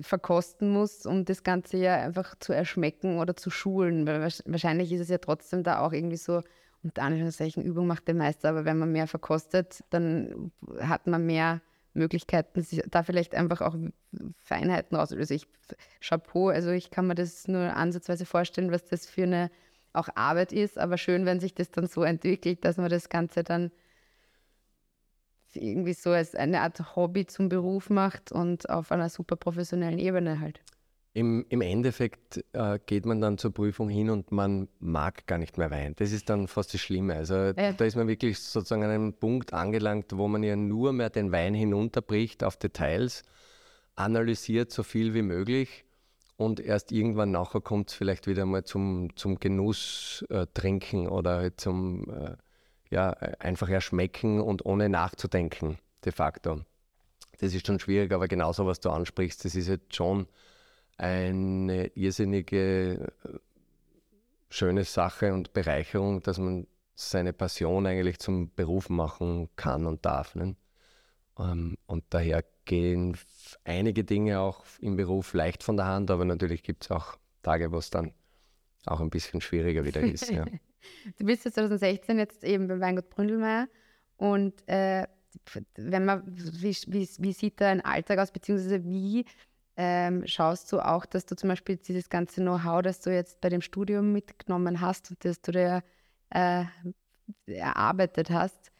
verkosten 0.00 0.70
muss, 0.70 1.06
um 1.06 1.24
das 1.24 1.42
Ganze 1.42 1.76
ja 1.76 1.96
einfach 1.96 2.34
zu 2.38 2.52
erschmecken 2.52 3.18
oder 3.18 3.36
zu 3.36 3.50
schulen. 3.50 4.06
Weil 4.06 4.20
wahrscheinlich 4.46 4.92
ist 4.92 5.00
es 5.00 5.08
ja 5.08 5.18
trotzdem 5.18 5.62
da 5.62 5.80
auch 5.80 5.92
irgendwie 5.92 6.16
so, 6.16 6.42
unter 6.82 7.02
Anführungszeichen 7.02 7.62
Übung 7.62 7.86
macht 7.86 8.08
der 8.08 8.14
Meister, 8.14 8.50
aber 8.50 8.64
wenn 8.64 8.78
man 8.78 8.92
mehr 8.92 9.06
verkostet, 9.06 9.82
dann 9.90 10.52
hat 10.80 11.06
man 11.06 11.26
mehr 11.26 11.60
Möglichkeiten, 11.94 12.64
da 12.90 13.02
vielleicht 13.02 13.34
einfach 13.34 13.60
auch 13.60 13.76
Feinheiten 14.36 14.96
raus. 14.96 15.12
Also 15.12 15.34
ich, 15.34 15.46
Chapeau, 16.00 16.48
also 16.48 16.70
ich 16.70 16.90
kann 16.90 17.06
mir 17.06 17.14
das 17.14 17.48
nur 17.48 17.76
ansatzweise 17.76 18.24
vorstellen, 18.24 18.70
was 18.70 18.84
das 18.86 19.06
für 19.06 19.24
eine 19.24 19.50
auch 19.92 20.08
Arbeit 20.14 20.52
ist, 20.52 20.78
aber 20.78 20.98
schön, 20.98 21.26
wenn 21.26 21.40
sich 21.40 21.54
das 21.54 21.70
dann 21.70 21.86
so 21.86 22.02
entwickelt, 22.02 22.64
dass 22.64 22.76
man 22.76 22.90
das 22.90 23.08
Ganze 23.08 23.42
dann 23.42 23.72
irgendwie 25.54 25.94
so 25.94 26.10
als 26.10 26.34
eine 26.34 26.60
Art 26.60 26.94
Hobby 26.94 27.26
zum 27.26 27.48
Beruf 27.48 27.90
macht 27.90 28.30
und 28.32 28.68
auf 28.70 28.92
einer 28.92 29.08
super 29.08 29.36
professionellen 29.36 29.98
Ebene 29.98 30.40
halt. 30.40 30.60
Im, 31.18 31.44
Im, 31.48 31.62
Endeffekt 31.62 32.44
äh, 32.52 32.78
geht 32.86 33.04
man 33.04 33.20
dann 33.20 33.38
zur 33.38 33.52
Prüfung 33.52 33.88
hin 33.88 34.08
und 34.08 34.30
man 34.30 34.68
mag 34.78 35.26
gar 35.26 35.38
nicht 35.38 35.58
mehr 35.58 35.70
Wein. 35.70 35.94
Das 35.96 36.12
ist 36.12 36.28
dann 36.30 36.46
fast 36.46 36.72
das 36.74 36.80
Schlimme. 36.80 37.14
Also 37.14 37.34
ja. 37.34 37.72
da 37.72 37.84
ist 37.84 37.96
man 37.96 38.06
wirklich 38.06 38.38
sozusagen 38.38 38.84
an 38.84 38.90
einem 38.90 39.14
Punkt 39.14 39.52
angelangt, 39.52 40.16
wo 40.16 40.28
man 40.28 40.44
ja 40.44 40.54
nur 40.54 40.92
mehr 40.92 41.10
den 41.10 41.32
Wein 41.32 41.54
hinunterbricht 41.54 42.44
auf 42.44 42.56
Details, 42.56 43.24
analysiert 43.96 44.70
so 44.70 44.84
viel 44.84 45.12
wie 45.14 45.22
möglich 45.22 45.84
und 46.36 46.60
erst 46.60 46.92
irgendwann 46.92 47.32
nachher 47.32 47.60
kommt 47.60 47.90
es 47.90 47.96
vielleicht 47.96 48.28
wieder 48.28 48.46
mal 48.46 48.62
zum, 48.62 49.16
zum 49.16 49.40
Genuss 49.40 50.24
äh, 50.30 50.46
trinken 50.54 51.08
oder 51.08 51.38
halt 51.38 51.60
zum 51.60 52.08
äh, 52.10 52.36
ja, 52.90 53.10
einfach 53.10 53.68
erschmecken 53.68 54.40
und 54.40 54.64
ohne 54.64 54.88
nachzudenken, 54.88 55.78
de 56.04 56.12
facto. 56.12 56.60
Das 57.40 57.54
ist 57.54 57.66
schon 57.66 57.80
schwierig, 57.80 58.12
aber 58.12 58.28
genauso, 58.28 58.66
was 58.66 58.78
du 58.78 58.90
ansprichst, 58.90 59.44
das 59.44 59.56
ist 59.56 59.66
jetzt 59.66 59.96
schon 59.96 60.28
eine 60.98 61.86
irrsinnige 61.94 63.12
äh, 63.24 63.38
schöne 64.50 64.84
Sache 64.84 65.32
und 65.32 65.52
Bereicherung, 65.52 66.20
dass 66.22 66.38
man 66.38 66.66
seine 66.94 67.32
Passion 67.32 67.86
eigentlich 67.86 68.18
zum 68.18 68.52
Beruf 68.54 68.90
machen 68.90 69.48
kann 69.54 69.86
und 69.86 70.04
darf. 70.04 70.34
Ne? 70.34 70.56
Ähm, 71.38 71.76
und 71.86 72.04
daher 72.10 72.44
gehen 72.64 73.16
einige 73.64 74.04
Dinge 74.04 74.40
auch 74.40 74.64
im 74.80 74.96
Beruf 74.96 75.32
leicht 75.32 75.62
von 75.62 75.76
der 75.76 75.86
Hand, 75.86 76.10
aber 76.10 76.24
natürlich 76.24 76.62
gibt 76.64 76.84
es 76.84 76.90
auch 76.90 77.16
Tage, 77.42 77.70
wo 77.72 77.78
es 77.78 77.90
dann 77.90 78.12
auch 78.84 79.00
ein 79.00 79.10
bisschen 79.10 79.40
schwieriger 79.40 79.84
wieder 79.84 80.00
ist. 80.00 80.30
Ja. 80.30 80.44
du 81.18 81.24
bist 81.24 81.44
jetzt 81.44 81.54
2016 81.54 82.18
jetzt 82.18 82.42
eben 82.42 82.66
beim 82.66 82.80
Weingut 82.80 83.08
Bründelmeier 83.10 83.68
und 84.16 84.66
äh, 84.68 85.06
wenn 85.76 86.04
man, 86.04 86.22
wie, 86.26 86.76
wie, 86.88 87.08
wie 87.18 87.32
sieht 87.32 87.60
da 87.60 87.68
ein 87.68 87.80
Alltag 87.82 88.18
aus, 88.18 88.32
beziehungsweise 88.32 88.84
wie 88.84 89.24
ähm, 89.80 90.26
schaust 90.26 90.72
du 90.72 90.80
auch, 90.80 91.06
dass 91.06 91.24
du 91.24 91.36
zum 91.36 91.48
Beispiel 91.48 91.76
dieses 91.76 92.10
ganze 92.10 92.40
Know-how, 92.40 92.82
das 92.82 93.00
du 93.00 93.14
jetzt 93.14 93.40
bei 93.40 93.48
dem 93.48 93.62
Studium 93.62 94.12
mitgenommen 94.12 94.80
hast 94.80 95.10
und 95.10 95.24
das 95.24 95.40
du 95.40 95.52
dir 95.52 95.84
äh, 96.30 96.64
erarbeitet 97.46 98.30
hast, 98.30 98.72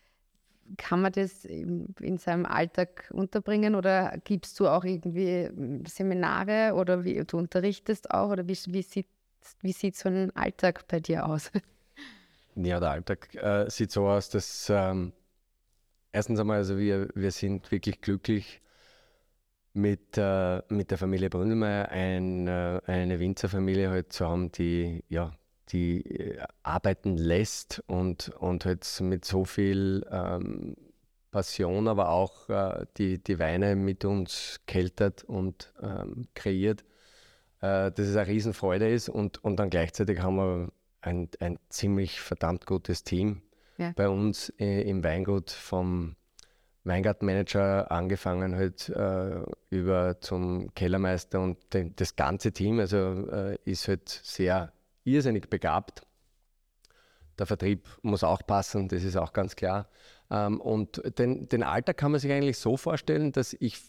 kann 0.76 1.00
man 1.00 1.12
das 1.12 1.44
in, 1.44 1.94
in 2.00 2.18
seinem 2.18 2.44
Alltag 2.44 3.08
unterbringen 3.12 3.76
oder 3.76 4.18
gibst 4.24 4.58
du 4.58 4.66
auch 4.66 4.82
irgendwie 4.84 5.46
hm, 5.46 5.86
Seminare 5.86 6.74
oder 6.74 7.04
wie 7.04 7.24
du 7.24 7.38
unterrichtest 7.38 8.10
auch 8.10 8.30
oder 8.30 8.48
wie, 8.48 8.58
wie, 8.66 8.82
sieht, 8.82 9.06
wie 9.60 9.72
sieht 9.72 9.94
so 9.94 10.08
ein 10.08 10.34
Alltag 10.36 10.88
bei 10.88 11.00
dir 11.00 11.26
aus? 11.26 11.50
Ja, 12.60 12.80
der 12.80 12.90
Alltag 12.90 13.32
äh, 13.36 13.70
sieht 13.70 13.92
so 13.92 14.08
aus, 14.08 14.30
dass 14.30 14.68
ähm, 14.68 15.12
erstens 16.10 16.40
einmal, 16.40 16.56
also 16.56 16.76
wir, 16.76 17.08
wir 17.14 17.30
sind 17.30 17.70
wirklich 17.70 18.00
glücklich, 18.00 18.60
mit, 19.78 20.18
äh, 20.18 20.60
mit 20.68 20.90
der 20.90 20.98
Familie 20.98 21.30
Brundelmeier 21.30 21.88
ein, 21.88 22.48
äh, 22.48 22.80
eine 22.86 23.20
Winzerfamilie 23.20 23.90
halt 23.90 24.12
zu 24.12 24.26
haben, 24.26 24.50
die, 24.52 25.04
ja, 25.08 25.32
die 25.70 26.04
äh, 26.04 26.38
arbeiten 26.62 27.16
lässt 27.16 27.82
und, 27.86 28.30
und 28.30 28.64
halt 28.64 28.86
mit 29.00 29.24
so 29.24 29.44
viel 29.44 30.04
ähm, 30.10 30.76
Passion, 31.30 31.88
aber 31.88 32.10
auch 32.10 32.48
äh, 32.48 32.86
die, 32.96 33.22
die 33.22 33.38
Weine 33.38 33.76
mit 33.76 34.04
uns 34.04 34.60
keltert 34.66 35.24
und 35.24 35.72
ähm, 35.80 36.26
kreiert, 36.34 36.82
äh, 37.60 37.92
dass 37.92 38.06
es 38.06 38.16
eine 38.16 38.26
Riesenfreude 38.26 38.90
ist 38.90 39.08
und, 39.08 39.42
und 39.44 39.56
dann 39.56 39.70
gleichzeitig 39.70 40.20
haben 40.20 40.36
wir 40.36 40.72
ein, 41.02 41.28
ein 41.38 41.58
ziemlich 41.68 42.20
verdammt 42.20 42.66
gutes 42.66 43.04
Team 43.04 43.42
ja. 43.76 43.92
bei 43.94 44.08
uns 44.08 44.52
äh, 44.58 44.82
im 44.82 45.04
Weingut 45.04 45.50
vom 45.50 46.16
Weingartenmanager 46.88 47.90
angefangen 47.90 48.56
halt 48.56 48.88
äh, 48.88 49.42
über 49.70 50.20
zum 50.20 50.74
Kellermeister 50.74 51.40
und 51.40 51.72
den, 51.72 51.94
das 51.96 52.16
ganze 52.16 52.52
Team, 52.52 52.80
also 52.80 53.28
äh, 53.30 53.58
ist 53.64 53.86
halt 53.86 54.08
sehr 54.08 54.72
irrsinnig 55.04 55.48
begabt. 55.48 56.02
Der 57.38 57.46
Vertrieb 57.46 57.86
muss 58.02 58.24
auch 58.24 58.44
passen, 58.44 58.88
das 58.88 59.04
ist 59.04 59.16
auch 59.16 59.32
ganz 59.32 59.54
klar. 59.54 59.88
Ähm, 60.30 60.60
und 60.60 61.00
den, 61.18 61.48
den 61.48 61.62
Alltag 61.62 61.96
kann 61.96 62.10
man 62.10 62.20
sich 62.20 62.32
eigentlich 62.32 62.58
so 62.58 62.76
vorstellen, 62.76 63.32
dass 63.32 63.54
ich 63.58 63.80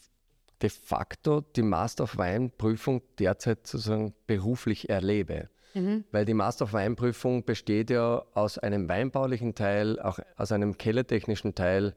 de 0.62 0.70
facto 0.70 1.40
die 1.40 1.62
Master 1.62 2.04
of 2.04 2.18
Wein 2.18 2.50
Prüfung 2.50 3.02
derzeit 3.18 3.66
sozusagen 3.66 4.14
beruflich 4.26 4.88
erlebe. 4.88 5.48
Mhm. 5.74 6.04
Weil 6.10 6.24
die 6.24 6.34
Master 6.34 6.64
of 6.64 6.72
Wein 6.72 6.96
Prüfung 6.96 7.44
besteht 7.44 7.90
ja 7.90 8.24
aus 8.34 8.58
einem 8.58 8.88
weinbaulichen 8.88 9.54
Teil, 9.54 9.98
auch 10.00 10.18
aus 10.36 10.52
einem 10.52 10.76
kellertechnischen 10.78 11.54
Teil, 11.54 11.94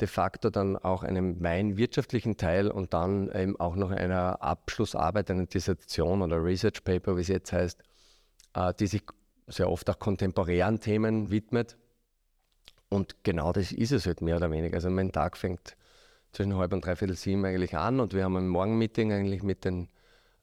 de 0.00 0.08
facto 0.08 0.50
dann 0.50 0.76
auch 0.76 1.02
einem 1.02 1.42
weinwirtschaftlichen 1.42 2.36
Teil 2.36 2.70
und 2.70 2.92
dann 2.92 3.30
eben 3.32 3.58
auch 3.58 3.76
noch 3.76 3.90
einer 3.90 4.42
Abschlussarbeit, 4.42 5.30
einer 5.30 5.46
Dissertation 5.46 6.22
oder 6.22 6.42
Research 6.42 6.84
Paper, 6.84 7.16
wie 7.16 7.22
es 7.22 7.28
jetzt 7.28 7.52
heißt, 7.52 7.82
äh, 8.54 8.74
die 8.74 8.86
sich 8.86 9.02
sehr 9.46 9.70
oft 9.70 9.88
auch 9.88 9.98
kontemporären 9.98 10.80
Themen 10.80 11.30
widmet. 11.30 11.76
Und 12.88 13.24
genau 13.24 13.52
das 13.52 13.72
ist 13.72 13.92
es 13.92 14.06
halt 14.06 14.20
mehr 14.20 14.36
oder 14.36 14.50
weniger. 14.50 14.74
Also 14.74 14.90
mein 14.90 15.12
Tag 15.12 15.36
fängt 15.36 15.76
zwischen 16.32 16.56
halb 16.56 16.72
und 16.72 16.84
dreiviertel 16.84 17.16
sieben 17.16 17.44
eigentlich 17.44 17.76
an 17.76 18.00
und 18.00 18.12
wir 18.12 18.24
haben 18.24 18.36
ein 18.36 18.48
Morgenmeeting 18.48 19.12
eigentlich 19.12 19.42
mit 19.42 19.64
den 19.64 19.88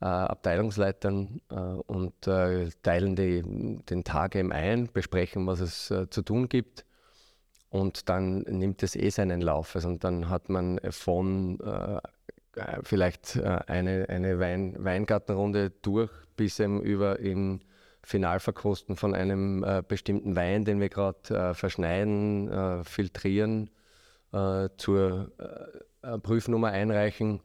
äh, 0.01 0.05
Abteilungsleitern 0.05 1.41
äh, 1.51 1.55
und 1.55 2.27
äh, 2.27 2.69
teilen 2.81 3.15
die, 3.15 3.43
den 3.89 4.03
Tag 4.03 4.35
eben 4.35 4.51
ein, 4.51 4.89
besprechen, 4.91 5.45
was 5.45 5.59
es 5.59 5.91
äh, 5.91 6.09
zu 6.09 6.23
tun 6.23 6.49
gibt 6.49 6.85
und 7.73 8.07
dann 8.07 8.41
nimmt 8.41 8.83
es 8.83 8.95
eh 8.95 9.09
seinen 9.09 9.41
Lauf. 9.41 9.75
Also, 9.75 9.87
und 9.87 10.03
dann 10.03 10.29
hat 10.29 10.47
man 10.47 10.79
von 10.91 11.59
äh, 11.59 11.99
vielleicht 12.83 13.41
eine, 13.41 14.05
eine 14.09 14.39
Wein, 14.39 14.75
Weingartenrunde 14.77 15.71
durch 15.81 16.11
bis 16.35 16.59
eben 16.59 16.83
über 16.83 17.17
in 17.17 17.61
Finalverkosten 18.03 18.95
von 18.95 19.15
einem 19.15 19.63
äh, 19.63 19.81
bestimmten 19.87 20.35
Wein, 20.35 20.65
den 20.65 20.79
wir 20.79 20.89
gerade 20.89 21.17
äh, 21.29 21.53
verschneiden, 21.55 22.47
äh, 22.47 22.83
filtrieren, 22.83 23.71
äh, 24.33 24.69
zur 24.77 25.31
äh, 26.03 26.19
Prüfnummer 26.19 26.67
einreichen, 26.67 27.39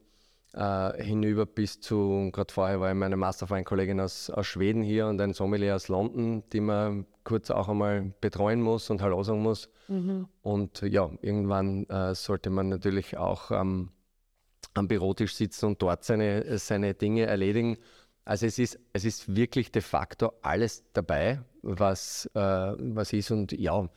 äh, 0.55 1.03
hinüber 1.03 1.47
bis 1.47 1.81
zu, 1.81 2.31
gerade 2.33 2.53
vorher 2.53 2.81
war 2.81 2.91
ich 2.91 2.97
meine 2.97 3.17
Masterfeinkollegin 3.17 4.01
aus, 4.01 4.31
aus 4.31 4.47
Schweden 4.47 4.83
hier 4.83 5.07
und 5.07 5.21
ein 5.21 5.33
Sommelier 5.33 5.77
aus 5.77 5.89
London, 5.89 6.43
die 6.53 6.61
man 6.61 7.07
kurz 7.25 7.51
auch 7.51 7.69
einmal 7.69 8.13
betreuen 8.21 8.63
muss 8.63 8.91
und 8.91 9.03
Hallo 9.03 9.23
sagen 9.23 9.43
muss. 9.43 9.69
Mhm. 9.89 10.29
Und 10.43 10.83
ja, 10.83 11.11
irgendwann 11.21 11.87
sollte 12.15 12.49
man 12.49 12.71
natürlich 12.71 13.19
auch 13.19 13.51
ähm, 13.51 13.91
am 14.75 14.89
Bürotisch 14.89 15.35
sitzen 15.35 15.67
und 15.67 15.83
dort 15.83 16.05
seine, 16.05 16.59
seine 16.59 16.95
Dinge 16.95 17.27
erledigen. 17.27 17.77
Also 18.25 18.47
es 18.47 18.59
ist, 18.59 18.79
es 18.93 19.05
ist 19.05 19.35
wirklich 19.35 19.73
de 19.73 19.83
facto 19.83 20.33
alles 20.43 20.85
dabei, 20.93 21.41
was, 21.63 22.29
äh, 22.35 22.39
was 22.41 23.13
ist. 23.13 23.31
Und 23.31 23.53
ja, 23.53 23.89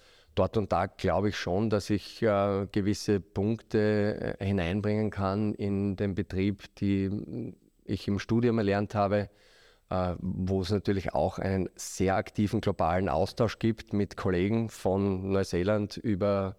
dort 0.41 0.57
und 0.57 0.71
da 0.71 0.87
glaube 0.87 1.29
ich 1.29 1.37
schon, 1.37 1.69
dass 1.69 1.89
ich 1.89 2.21
äh, 2.23 2.67
gewisse 2.71 3.19
Punkte 3.19 4.37
äh, 4.39 4.45
hineinbringen 4.45 5.11
kann 5.11 5.53
in 5.53 5.95
den 5.95 6.15
Betrieb, 6.15 6.73
die 6.75 7.53
ich 7.85 8.07
im 8.07 8.17
Studium 8.17 8.57
erlernt 8.57 8.95
habe, 8.95 9.29
äh, 9.89 10.15
wo 10.19 10.61
es 10.61 10.71
natürlich 10.71 11.13
auch 11.13 11.37
einen 11.37 11.69
sehr 11.75 12.15
aktiven 12.15 12.59
globalen 12.59 13.07
Austausch 13.07 13.59
gibt 13.59 13.93
mit 13.93 14.17
Kollegen 14.17 14.69
von 14.69 15.31
Neuseeland 15.31 15.97
über 15.97 16.55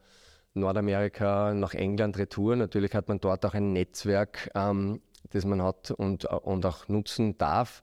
Nordamerika 0.55 1.53
nach 1.55 1.75
England 1.75 2.19
retour. 2.19 2.55
Natürlich 2.55 2.95
hat 2.95 3.09
man 3.09 3.21
dort 3.21 3.45
auch 3.45 3.55
ein 3.55 3.73
Netzwerk 3.73 4.51
ähm, 4.55 5.01
das 5.31 5.45
man 5.45 5.63
hat 5.63 5.91
und, 5.91 6.25
und 6.25 6.67
auch 6.67 6.89
nutzen 6.89 7.39
darf. 7.39 7.83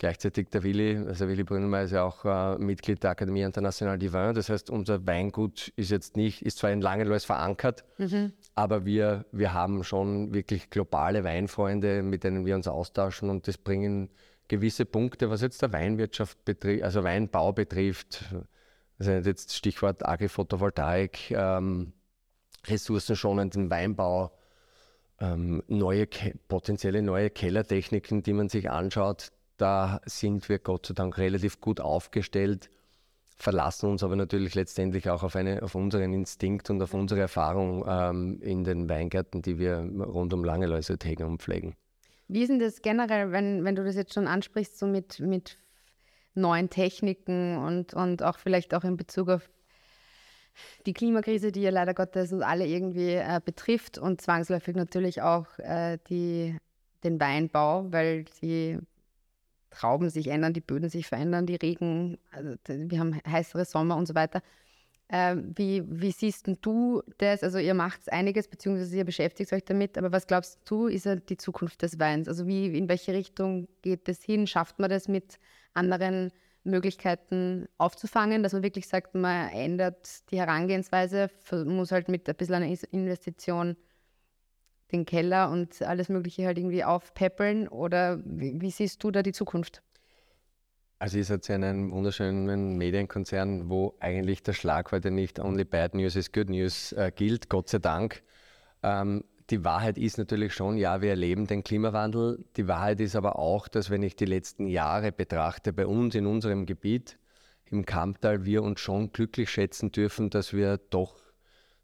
Gleichzeitig 0.00 0.48
der 0.48 0.62
Willi, 0.62 0.96
also 0.96 1.28
Willi 1.28 1.44
Brünnemeyer 1.44 1.84
ist 1.84 1.90
ja 1.90 2.04
auch 2.04 2.24
äh, 2.24 2.56
Mitglied 2.56 3.02
der 3.02 3.10
Akademie 3.10 3.42
International 3.42 3.98
du 3.98 4.10
Vin. 4.10 4.34
Das 4.34 4.48
heißt, 4.48 4.70
unser 4.70 5.06
Weingut 5.06 5.74
ist 5.76 5.90
jetzt 5.90 6.16
nicht, 6.16 6.40
ist 6.40 6.56
zwar 6.56 6.70
in 6.70 6.80
Langenlois 6.80 7.26
verankert, 7.26 7.84
mhm. 7.98 8.32
aber 8.54 8.86
wir, 8.86 9.26
wir 9.30 9.52
haben 9.52 9.84
schon 9.84 10.32
wirklich 10.32 10.70
globale 10.70 11.22
Weinfreunde, 11.22 12.02
mit 12.02 12.24
denen 12.24 12.46
wir 12.46 12.54
uns 12.54 12.66
austauschen 12.66 13.28
und 13.28 13.46
das 13.46 13.58
bringen 13.58 14.08
gewisse 14.48 14.86
Punkte, 14.86 15.28
was 15.28 15.42
jetzt 15.42 15.60
der 15.60 15.74
Weinwirtschaft 15.74 16.46
betrifft, 16.46 16.82
also 16.82 17.04
Weinbau 17.04 17.52
betrifft. 17.52 18.24
Also 18.98 19.12
jetzt 19.12 19.54
Stichwort 19.54 20.08
Agri-Photovoltaik, 20.08 21.30
ähm, 21.32 21.92
ressourcenschonenden 22.66 23.68
Weinbau, 23.68 24.32
ähm, 25.20 25.62
neue, 25.68 26.06
potenzielle 26.48 27.02
neue 27.02 27.28
Kellertechniken, 27.28 28.22
die 28.22 28.32
man 28.32 28.48
sich 28.48 28.70
anschaut. 28.70 29.30
Da 29.60 30.00
sind 30.06 30.48
wir 30.48 30.58
Gott 30.58 30.86
sei 30.86 30.94
Dank 30.94 31.18
relativ 31.18 31.60
gut 31.60 31.80
aufgestellt, 31.80 32.70
verlassen 33.36 33.90
uns 33.90 34.02
aber 34.02 34.16
natürlich 34.16 34.54
letztendlich 34.54 35.10
auch 35.10 35.22
auf, 35.22 35.36
eine, 35.36 35.62
auf 35.62 35.74
unseren 35.74 36.14
Instinkt 36.14 36.70
und 36.70 36.80
auf 36.80 36.94
unsere 36.94 37.20
Erfahrung 37.20 37.84
ähm, 37.86 38.40
in 38.40 38.64
den 38.64 38.88
Weingärten, 38.88 39.42
die 39.42 39.58
wir 39.58 39.76
rund 39.76 40.32
um 40.32 40.44
Langeläuse 40.44 40.96
hegen 41.02 41.24
und 41.24 41.42
pflegen. 41.42 41.74
Wie 42.26 42.40
ist 42.40 42.48
denn 42.48 42.58
das 42.58 42.80
generell, 42.80 43.32
wenn, 43.32 43.62
wenn 43.62 43.76
du 43.76 43.84
das 43.84 43.96
jetzt 43.96 44.14
schon 44.14 44.26
ansprichst, 44.28 44.78
so 44.78 44.86
mit, 44.86 45.20
mit 45.20 45.58
neuen 46.34 46.70
Techniken 46.70 47.58
und, 47.58 47.92
und 47.92 48.22
auch 48.22 48.38
vielleicht 48.38 48.72
auch 48.72 48.84
in 48.84 48.96
Bezug 48.96 49.28
auf 49.28 49.50
die 50.86 50.94
Klimakrise, 50.94 51.52
die 51.52 51.60
ja 51.60 51.70
leider 51.70 51.92
Gottes 51.92 52.32
uns 52.32 52.42
alle 52.42 52.66
irgendwie 52.66 53.12
äh, 53.12 53.42
betrifft 53.44 53.98
und 53.98 54.22
zwangsläufig 54.22 54.74
natürlich 54.74 55.20
auch 55.20 55.46
äh, 55.58 55.98
die, 56.08 56.56
den 57.04 57.20
Weinbau, 57.20 57.92
weil 57.92 58.24
die 58.40 58.78
Trauben 59.70 60.10
sich 60.10 60.28
ändern, 60.28 60.52
die 60.52 60.60
Böden 60.60 60.88
sich 60.88 61.06
verändern, 61.06 61.46
die 61.46 61.56
Regen, 61.56 62.18
also 62.30 62.54
wir 62.66 62.98
haben 62.98 63.20
heißere 63.26 63.64
Sommer 63.64 63.96
und 63.96 64.06
so 64.06 64.14
weiter. 64.14 64.42
Äh, 65.08 65.36
wie, 65.56 65.82
wie 65.86 66.12
siehst 66.12 66.48
du 66.62 67.02
das? 67.18 67.42
Also 67.42 67.58
ihr 67.58 67.74
macht 67.74 68.12
einiges, 68.12 68.46
beziehungsweise 68.48 68.96
ihr 68.96 69.04
beschäftigt 69.04 69.52
euch 69.52 69.64
damit, 69.64 69.98
aber 69.98 70.12
was 70.12 70.26
glaubst 70.26 70.60
du, 70.66 70.86
ist 70.86 71.08
die 71.28 71.36
Zukunft 71.36 71.82
des 71.82 71.98
Weins? 71.98 72.28
Also 72.28 72.46
wie, 72.46 72.66
in 72.66 72.88
welche 72.88 73.12
Richtung 73.12 73.68
geht 73.82 74.06
das 74.06 74.22
hin? 74.22 74.46
Schafft 74.46 74.78
man 74.78 74.90
das 74.90 75.08
mit 75.08 75.38
anderen 75.74 76.30
Möglichkeiten 76.62 77.68
aufzufangen, 77.78 78.42
dass 78.42 78.52
man 78.52 78.62
wirklich 78.62 78.86
sagt, 78.86 79.14
man 79.14 79.48
ändert 79.50 80.30
die 80.30 80.38
Herangehensweise, 80.38 81.30
muss 81.64 81.90
halt 81.90 82.08
mit 82.08 82.28
ein 82.28 82.36
bisschen 82.36 82.56
einer 82.56 82.66
Investition 82.66 83.76
den 84.92 85.04
Keller 85.04 85.50
und 85.50 85.82
alles 85.82 86.08
Mögliche 86.08 86.46
halt 86.46 86.58
irgendwie 86.58 86.84
aufpäppeln? 86.84 87.68
Oder 87.68 88.20
wie, 88.24 88.60
wie 88.60 88.70
siehst 88.70 89.02
du 89.02 89.10
da 89.10 89.22
die 89.22 89.32
Zukunft? 89.32 89.82
Also 90.98 91.16
ihr 91.18 91.24
seid 91.24 91.48
ja 91.48 91.56
in 91.56 91.64
einem 91.64 91.92
wunderschönen 91.92 92.76
Medienkonzern, 92.76 93.70
wo 93.70 93.94
eigentlich 94.00 94.42
der 94.42 94.52
Schlag 94.52 94.92
heute 94.92 95.10
nicht 95.10 95.40
only 95.40 95.64
bad 95.64 95.94
news 95.94 96.14
is 96.14 96.30
good 96.30 96.50
news 96.50 96.92
äh, 96.92 97.10
gilt, 97.14 97.48
Gott 97.48 97.70
sei 97.70 97.78
Dank. 97.78 98.22
Ähm, 98.82 99.24
die 99.48 99.64
Wahrheit 99.64 99.96
ist 99.96 100.18
natürlich 100.18 100.52
schon, 100.52 100.76
ja, 100.76 101.00
wir 101.00 101.10
erleben 101.10 101.46
den 101.46 101.64
Klimawandel. 101.64 102.44
Die 102.56 102.68
Wahrheit 102.68 103.00
ist 103.00 103.16
aber 103.16 103.38
auch, 103.38 103.66
dass 103.66 103.90
wenn 103.90 104.02
ich 104.02 104.14
die 104.14 104.26
letzten 104.26 104.66
Jahre 104.66 105.10
betrachte, 105.10 105.72
bei 105.72 105.86
uns 105.86 106.14
in 106.14 106.26
unserem 106.26 106.66
Gebiet, 106.66 107.18
im 107.64 107.86
Kamptal, 107.86 108.44
wir 108.44 108.62
uns 108.62 108.80
schon 108.80 109.12
glücklich 109.12 109.48
schätzen 109.48 109.92
dürfen, 109.92 110.28
dass 110.28 110.52
wir 110.52 110.78
doch 110.90 111.20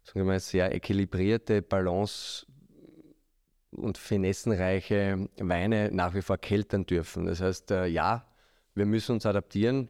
sagen 0.07 0.21
wir 0.21 0.25
mal, 0.25 0.39
sehr 0.39 0.73
equilibrierte 0.73 1.61
Balance 1.61 2.45
und 3.71 3.97
finessenreiche 3.97 5.29
Weine 5.37 5.89
nach 5.91 6.13
wie 6.13 6.21
vor 6.21 6.37
keltern 6.37 6.85
dürfen. 6.85 7.25
Das 7.25 7.41
heißt, 7.41 7.71
äh, 7.71 7.85
ja, 7.87 8.25
wir 8.73 8.85
müssen 8.85 9.13
uns 9.13 9.25
adaptieren 9.25 9.89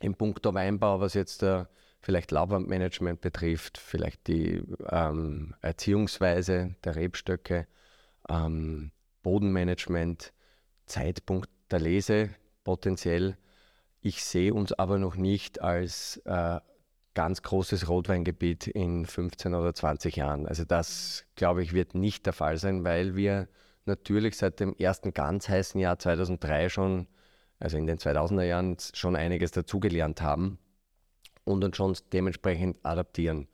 im 0.00 0.14
Punkt 0.14 0.44
der 0.44 0.54
Weinbau, 0.54 1.00
was 1.00 1.14
jetzt 1.14 1.42
äh, 1.42 1.64
vielleicht 2.00 2.30
Laubwandmanagement 2.30 3.20
betrifft, 3.20 3.78
vielleicht 3.78 4.26
die 4.26 4.62
ähm, 4.90 5.54
Erziehungsweise 5.60 6.76
der 6.84 6.96
Rebstöcke, 6.96 7.66
ähm, 8.28 8.92
Bodenmanagement, 9.22 10.32
Zeitpunkt 10.86 11.50
der 11.70 11.80
Lese 11.80 12.30
potenziell. 12.64 13.36
Ich 14.00 14.24
sehe 14.24 14.54
uns 14.54 14.72
aber 14.72 14.98
noch 14.98 15.16
nicht 15.16 15.60
als 15.60 16.18
äh, 16.26 16.60
ganz 17.16 17.42
großes 17.42 17.88
Rotweingebiet 17.88 18.66
in 18.68 19.06
15 19.06 19.54
oder 19.54 19.74
20 19.74 20.16
Jahren. 20.16 20.46
Also 20.46 20.64
das, 20.64 21.24
glaube 21.34 21.62
ich, 21.62 21.72
wird 21.72 21.94
nicht 21.94 22.26
der 22.26 22.34
Fall 22.34 22.58
sein, 22.58 22.84
weil 22.84 23.16
wir 23.16 23.48
natürlich 23.86 24.36
seit 24.36 24.60
dem 24.60 24.76
ersten 24.76 25.14
ganz 25.14 25.48
heißen 25.48 25.80
Jahr 25.80 25.98
2003 25.98 26.68
schon, 26.68 27.08
also 27.58 27.78
in 27.78 27.86
den 27.86 27.98
2000er 27.98 28.42
Jahren, 28.42 28.76
schon 28.92 29.16
einiges 29.16 29.50
dazugelernt 29.50 30.20
haben 30.20 30.58
und 31.44 31.64
uns 31.64 31.76
schon 31.76 31.96
dementsprechend 32.12 32.76
adaptieren. 32.84 33.48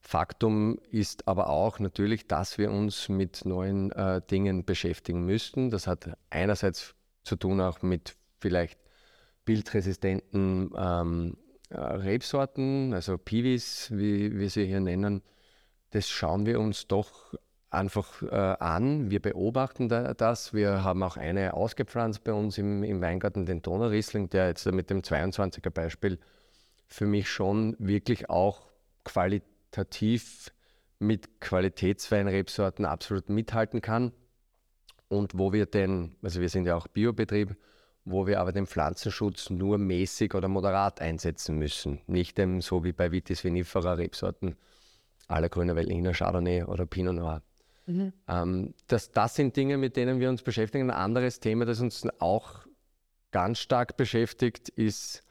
Faktum 0.00 0.78
ist 0.90 1.26
aber 1.26 1.50
auch 1.50 1.80
natürlich, 1.80 2.28
dass 2.28 2.58
wir 2.58 2.70
uns 2.70 3.08
mit 3.08 3.44
neuen 3.44 3.90
äh, 3.90 4.22
Dingen 4.30 4.64
beschäftigen 4.64 5.26
müssten. 5.26 5.70
Das 5.70 5.88
hat 5.88 6.16
einerseits 6.30 6.94
zu 7.24 7.34
tun 7.34 7.60
auch 7.60 7.82
mit 7.82 8.16
vielleicht 8.38 8.78
bildresistenten 9.44 10.70
ähm, 10.76 11.36
äh, 11.36 11.49
Rebsorten, 11.70 12.92
also 12.94 13.16
Piwis, 13.16 13.90
wie 13.92 14.38
wir 14.38 14.50
sie 14.50 14.66
hier 14.66 14.80
nennen. 14.80 15.22
Das 15.90 16.08
schauen 16.08 16.46
wir 16.46 16.60
uns 16.60 16.86
doch 16.88 17.34
einfach 17.70 18.22
äh, 18.22 18.34
an. 18.34 19.10
Wir 19.10 19.20
beobachten 19.20 19.88
da, 19.88 20.14
das. 20.14 20.52
Wir 20.52 20.82
haben 20.84 21.02
auch 21.02 21.16
eine 21.16 21.54
ausgepflanzt 21.54 22.24
bei 22.24 22.32
uns 22.32 22.58
im, 22.58 22.82
im 22.82 23.00
Weingarten, 23.00 23.46
den 23.46 23.62
Donnerriesling, 23.62 24.28
der 24.28 24.48
jetzt 24.48 24.66
mit 24.66 24.90
dem 24.90 25.02
22er 25.02 25.70
Beispiel 25.70 26.18
für 26.88 27.06
mich 27.06 27.30
schon 27.30 27.76
wirklich 27.78 28.28
auch 28.28 28.66
qualitativ 29.04 30.52
mit 30.98 31.40
Qualitätsweinrebsorten 31.40 32.84
absolut 32.84 33.28
mithalten 33.28 33.80
kann. 33.80 34.12
Und 35.08 35.38
wo 35.38 35.52
wir 35.52 35.66
den, 35.66 36.16
also 36.22 36.40
wir 36.40 36.48
sind 36.48 36.66
ja 36.66 36.76
auch 36.76 36.88
Biobetrieb, 36.88 37.56
wo 38.10 38.26
wir 38.26 38.40
aber 38.40 38.52
den 38.52 38.66
Pflanzenschutz 38.66 39.50
nur 39.50 39.78
mäßig 39.78 40.34
oder 40.34 40.48
moderat 40.48 41.00
einsetzen 41.00 41.56
müssen. 41.56 42.00
Nicht 42.06 42.38
dem, 42.38 42.60
so 42.60 42.84
wie 42.84 42.92
bei 42.92 43.12
Vitis 43.12 43.44
vinifera 43.44 43.94
Rebsorten, 43.94 44.56
aller 45.28 45.48
Grüner 45.48 45.76
Veltliner, 45.76 46.12
Chardonnay 46.12 46.64
oder 46.64 46.86
Pinot 46.86 47.14
Noir. 47.14 47.42
Mhm. 47.86 48.12
Ähm, 48.28 48.74
das, 48.86 49.10
das 49.10 49.34
sind 49.34 49.56
Dinge, 49.56 49.76
mit 49.76 49.96
denen 49.96 50.20
wir 50.20 50.28
uns 50.28 50.42
beschäftigen. 50.42 50.90
Ein 50.90 50.96
anderes 50.96 51.40
Thema, 51.40 51.64
das 51.64 51.80
uns 51.80 52.06
auch 52.18 52.66
ganz 53.30 53.58
stark 53.58 53.96
beschäftigt, 53.96 54.68
ist 54.68 55.22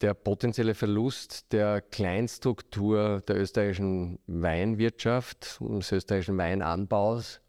der 0.00 0.14
potenzielle 0.14 0.74
Verlust 0.74 1.52
der 1.52 1.82
Kleinstruktur 1.82 3.22
der 3.28 3.36
österreichischen 3.36 4.18
Weinwirtschaft, 4.26 5.60
des 5.60 5.92
österreichischen 5.92 6.38
Weinanbaus. 6.38 7.40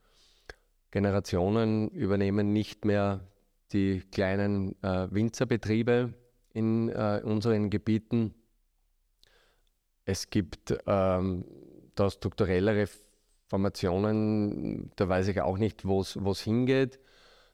Generationen 0.92 1.90
übernehmen 1.90 2.52
nicht 2.52 2.84
mehr 2.84 3.22
die 3.74 4.02
kleinen 4.12 4.76
äh, 4.84 5.08
Winzerbetriebe 5.12 6.14
in 6.54 6.90
äh, 6.90 7.22
unseren 7.24 7.70
Gebieten. 7.70 8.34
Es 10.06 10.30
gibt 10.30 10.76
ähm, 10.88 11.46
da 11.96 12.10
strukturellere 12.10 12.88
Formationen, 13.48 14.92
da 14.96 15.10
weiß 15.10 15.28
ich 15.28 15.42
auch 15.42 15.58
nicht, 15.58 15.86
wo 15.86 16.02
es 16.02 16.42
hingeht. 16.42 17.00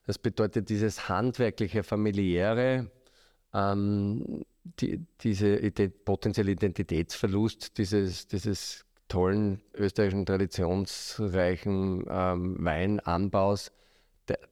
Das 0.06 0.18
bedeutet, 0.18 0.70
dieses 0.70 1.10
handwerkliche, 1.10 1.84
familiäre, 1.84 2.90
ähm, 3.54 4.44
die, 4.80 5.06
diese 5.22 5.58
Ident 5.58 6.06
potenzielle 6.06 6.52
Identitätsverlust 6.52 7.78
dieses, 7.78 8.28
dieses 8.28 8.86
tollen 9.08 9.62
österreichischen 9.74 10.26
traditionsreichen 10.26 12.06
ähm, 12.10 12.58
Weinanbaus, 12.60 13.72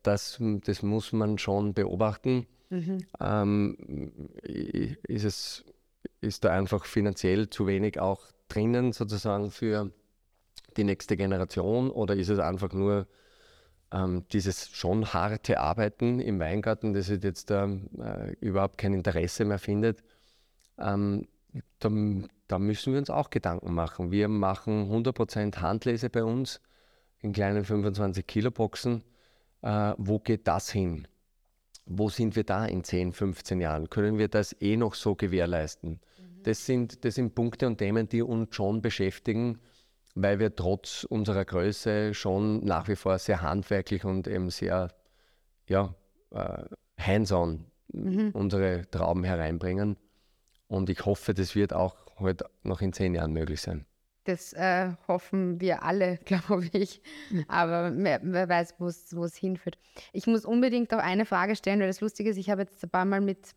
das, 0.03 0.39
das 0.65 0.83
muss 0.83 1.13
man 1.13 1.37
schon 1.37 1.73
beobachten. 1.73 2.47
Mhm. 2.69 3.05
Ähm, 3.19 4.11
ist, 4.43 5.23
es, 5.23 5.65
ist 6.21 6.43
da 6.43 6.51
einfach 6.51 6.85
finanziell 6.85 7.49
zu 7.49 7.67
wenig 7.67 7.99
auch 7.99 8.25
drinnen 8.47 8.91
sozusagen 8.91 9.51
für 9.51 9.91
die 10.77 10.83
nächste 10.83 11.17
Generation 11.17 11.89
oder 11.89 12.15
ist 12.15 12.29
es 12.29 12.39
einfach 12.39 12.73
nur 12.73 13.07
ähm, 13.91 14.25
dieses 14.31 14.69
schon 14.69 15.13
harte 15.13 15.59
Arbeiten 15.59 16.19
im 16.19 16.39
Weingarten, 16.39 16.93
das 16.93 17.07
jetzt 17.07 17.51
ähm, 17.51 17.89
äh, 17.99 18.33
überhaupt 18.41 18.77
kein 18.77 18.93
Interesse 18.93 19.45
mehr 19.45 19.59
findet? 19.59 20.03
Ähm, 20.77 21.27
da, 21.79 21.89
da, 22.47 22.59
müssen 22.59 22.93
wir 22.93 22.99
uns 22.99 23.09
auch 23.09 23.29
Gedanken 23.29 23.73
machen. 23.73 24.11
Wir 24.11 24.27
machen 24.27 24.91
100% 24.91 25.61
Handlese 25.61 26.09
bei 26.09 26.23
uns 26.23 26.59
in 27.19 27.31
kleinen 27.31 27.63
25 27.63 28.27
Kilo 28.27 28.51
Boxen. 28.51 29.03
Äh, 29.65 29.93
wo 29.97 30.19
geht 30.19 30.47
das 30.47 30.71
hin? 30.71 31.07
Wo 31.85 32.09
sind 32.09 32.37
wir 32.37 32.45
da 32.45 32.65
in 32.65 32.83
10, 32.83 33.11
15 33.11 33.59
Jahren? 33.59 33.89
Können 33.89 34.17
wir 34.17 34.29
das 34.29 34.55
eh 34.61 34.77
noch 34.77 34.93
so 34.93 35.15
gewährleisten? 35.15 35.91
Mhm. 35.91 36.43
Das, 36.43 36.65
sind, 36.65 37.03
das 37.03 37.15
sind 37.15 37.35
Punkte 37.35 37.67
und 37.67 37.77
Themen, 37.77 38.07
die 38.07 38.21
uns 38.21 38.55
schon 38.55 38.81
beschäftigen 38.81 39.59
weil 40.15 40.39
wir 40.39 40.55
trotz 40.55 41.03
unserer 41.03 41.45
Größe 41.45 42.13
schon 42.13 42.63
nach 42.63 42.87
wie 42.87 42.95
vor 42.95 43.19
sehr 43.19 43.41
handwerklich 43.41 44.05
und 44.05 44.27
eben 44.27 44.49
sehr 44.49 44.89
ja, 45.67 45.93
äh, 46.31 46.63
hands-on 46.97 47.65
mhm. 47.91 48.31
unsere 48.33 48.89
Trauben 48.89 49.25
hereinbringen. 49.25 49.97
Und 50.67 50.89
ich 50.89 51.05
hoffe, 51.05 51.33
das 51.33 51.53
wird 51.53 51.73
auch 51.73 51.97
heute 52.17 52.49
noch 52.63 52.81
in 52.81 52.93
zehn 52.93 53.13
Jahren 53.13 53.33
möglich 53.33 53.61
sein. 53.61 53.85
Das 54.25 54.53
äh, 54.53 54.91
hoffen 55.07 55.61
wir 55.61 55.83
alle, 55.83 56.17
glaube 56.25 56.69
ich. 56.73 57.01
Aber 57.47 57.91
wer, 57.95 58.19
wer 58.23 58.49
weiß, 58.49 58.75
wo 58.79 58.87
es 59.23 59.35
hinführt. 59.35 59.77
Ich 60.13 60.27
muss 60.27 60.45
unbedingt 60.45 60.93
auch 60.93 60.99
eine 60.99 61.25
Frage 61.25 61.55
stellen, 61.55 61.79
weil 61.79 61.87
das 61.87 62.01
Lustige 62.01 62.29
ist, 62.29 62.37
ich 62.37 62.49
habe 62.49 62.63
jetzt 62.63 62.83
ein 62.83 62.89
paar 62.89 63.05
Mal 63.05 63.21
mit 63.21 63.55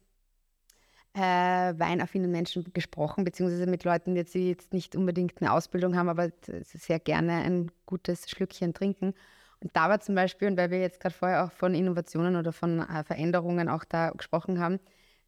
äh, 1.14 1.20
weinaffinen 1.20 2.31
Menschen 2.31 2.72
gesprochen, 2.72 3.24
beziehungsweise 3.24 3.66
mit 3.66 3.85
Leuten, 3.85 4.14
die 4.14 4.48
jetzt 4.48 4.72
nicht 4.72 4.94
unbedingt 4.94 5.40
eine 5.40 5.52
Ausbildung 5.52 5.96
haben, 5.96 6.09
aber 6.09 6.31
sehr 6.62 7.00
gerne 7.00 7.33
ein 7.33 7.72
gutes 7.87 8.31
Schlückchen 8.31 8.74
trinken. 8.74 9.14
Und 9.61 9.74
da 9.74 9.88
war 9.88 10.00
zum 10.00 10.14
Beispiel, 10.14 10.48
und 10.48 10.57
weil 10.57 10.70
wir 10.70 10.81
jetzt 10.81 11.00
gerade 11.00 11.14
vorher 11.14 11.44
auch 11.44 11.52
von 11.52 11.74
Innovationen 11.74 12.37
oder 12.37 12.52
von 12.52 12.81
äh, 12.81 13.02
Veränderungen 13.04 13.68
auch 13.68 13.85
da 13.85 14.11
gesprochen 14.11 14.61
haben, 14.61 14.78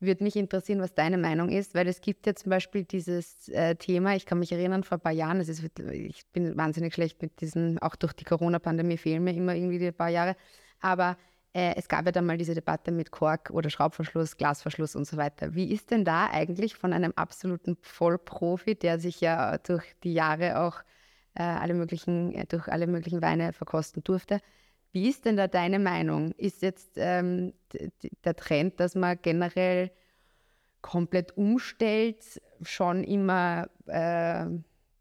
würde 0.00 0.24
mich 0.24 0.36
interessieren, 0.36 0.80
was 0.80 0.94
deine 0.94 1.18
Meinung 1.18 1.50
ist, 1.50 1.74
weil 1.74 1.86
es 1.88 2.00
gibt 2.00 2.26
ja 2.26 2.34
zum 2.34 2.50
Beispiel 2.50 2.84
dieses 2.84 3.48
äh, 3.48 3.76
Thema, 3.76 4.16
ich 4.16 4.26
kann 4.26 4.38
mich 4.38 4.52
erinnern, 4.52 4.84
vor 4.84 4.98
ein 4.98 5.02
paar 5.02 5.12
Jahren, 5.12 5.40
ist, 5.40 5.62
ich 5.92 6.26
bin 6.32 6.56
wahnsinnig 6.56 6.94
schlecht 6.94 7.20
mit 7.22 7.40
diesen, 7.40 7.78
auch 7.78 7.96
durch 7.96 8.12
die 8.12 8.24
Corona-Pandemie 8.24 8.96
fehlen 8.96 9.24
mir 9.24 9.34
immer 9.34 9.54
irgendwie 9.54 9.78
die 9.78 9.92
paar 9.92 10.08
Jahre, 10.08 10.36
aber 10.80 11.16
äh, 11.52 11.74
es 11.76 11.88
gab 11.88 12.06
ja 12.06 12.12
dann 12.12 12.26
mal 12.26 12.38
diese 12.38 12.54
Debatte 12.54 12.92
mit 12.92 13.10
Kork 13.10 13.50
oder 13.50 13.70
Schraubverschluss, 13.70 14.36
Glasverschluss 14.36 14.94
und 14.94 15.06
so 15.06 15.16
weiter. 15.16 15.54
Wie 15.54 15.72
ist 15.72 15.90
denn 15.90 16.04
da 16.04 16.26
eigentlich 16.30 16.76
von 16.76 16.92
einem 16.92 17.12
absoluten 17.16 17.76
Vollprofi, 17.82 18.76
der 18.76 19.00
sich 19.00 19.20
ja 19.20 19.58
durch 19.58 19.84
die 20.04 20.12
Jahre 20.14 20.60
auch 20.60 20.82
äh, 21.34 21.42
alle 21.42 21.74
möglichen, 21.74 22.34
äh, 22.34 22.46
durch 22.46 22.68
alle 22.68 22.86
möglichen 22.86 23.22
Weine 23.22 23.52
verkosten 23.52 24.04
durfte, 24.04 24.40
wie 24.92 25.08
ist 25.08 25.24
denn 25.24 25.36
da 25.36 25.46
deine 25.46 25.78
Meinung? 25.78 26.32
Ist 26.32 26.62
jetzt 26.62 26.92
ähm, 26.96 27.52
der 28.24 28.36
Trend, 28.36 28.80
dass 28.80 28.94
man 28.94 29.18
generell 29.22 29.90
komplett 30.82 31.36
umstellt, 31.36 32.40
schon 32.62 33.04
immer 33.04 33.68
äh, 33.86 34.46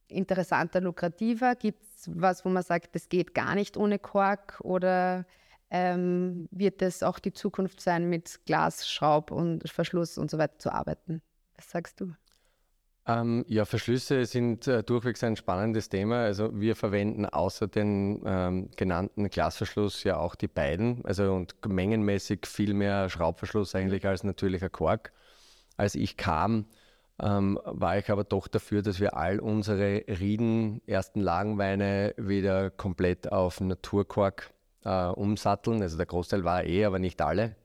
interessanter, 0.08 0.82
lukrativer? 0.82 1.56
Gibt 1.56 1.84
es 1.84 2.10
was, 2.14 2.46
wo 2.46 2.50
man 2.50 2.64
sagt, 2.64 2.96
das 2.96 3.10
geht 3.10 3.34
gar 3.34 3.56
nicht 3.56 3.78
ohne 3.78 4.00
Kork? 4.00 4.60
Oder 4.64 5.26
ähm, 5.72 6.48
wird 6.52 6.82
es 6.82 7.04
auch 7.04 7.20
die 7.20 7.34
Zukunft 7.34 7.82
sein, 7.82 8.10
mit 8.10 8.46
Glas, 8.46 8.88
Schraub 8.90 9.32
und 9.32 9.70
Verschluss 9.70 10.18
und 10.18 10.30
so 10.32 10.38
weiter 10.38 10.58
zu 10.60 10.72
arbeiten. 10.72 11.22
Was 11.56 11.70
sagst 11.72 12.02
du? 12.02 12.14
Ähm, 13.10 13.44
ja, 13.48 13.66
Verschlüsse 13.66 14.24
sind 14.26 14.68
äh, 14.68 14.84
durchwegs 14.84 15.24
ein 15.24 15.36
spannendes 15.36 15.90
Thema. 15.90 16.22
Also 16.26 16.52
wir 16.54 16.76
verwenden 16.76 17.26
außer 17.26 17.68
den 17.68 18.22
ähm, 18.24 18.70
genannten 18.78 19.32
Glasverschluss 19.32 20.04
ja 20.04 20.18
auch 20.18 20.36
die 20.36 20.48
beiden, 20.48 21.04
also 21.06 21.34
und 21.34 21.56
mengenmäßig 21.68 22.46
viel 22.46 22.76
mehr 22.76 23.10
Schraubverschluss 23.10 23.74
eigentlich 23.74 24.06
als 24.06 24.24
natürlicher 24.24 24.70
Kork. 24.70 25.12
Als 25.76 25.96
ich 25.96 26.18
kam, 26.18 26.68
ähm, 27.20 27.60
war 27.64 27.98
ich 27.98 28.12
aber 28.12 28.26
doch 28.26 28.48
dafür, 28.48 28.84
dass 28.84 29.00
wir 29.00 29.18
all 29.18 29.40
unsere 29.40 30.04
Rieden, 30.08 30.82
ersten 30.86 31.22
Lagenweine 31.22 32.14
wieder 32.16 32.70
komplett 32.70 33.32
auf 33.32 33.60
Naturkork 33.60 34.52
äh, 34.86 35.08
umsatteln. 35.08 35.82
Also 35.82 35.98
der 35.98 36.06
Großteil 36.06 36.44
war 36.44 36.64
eh, 36.64 36.86
aber 36.86 37.00
nicht 37.00 37.20
alle. 37.24 37.56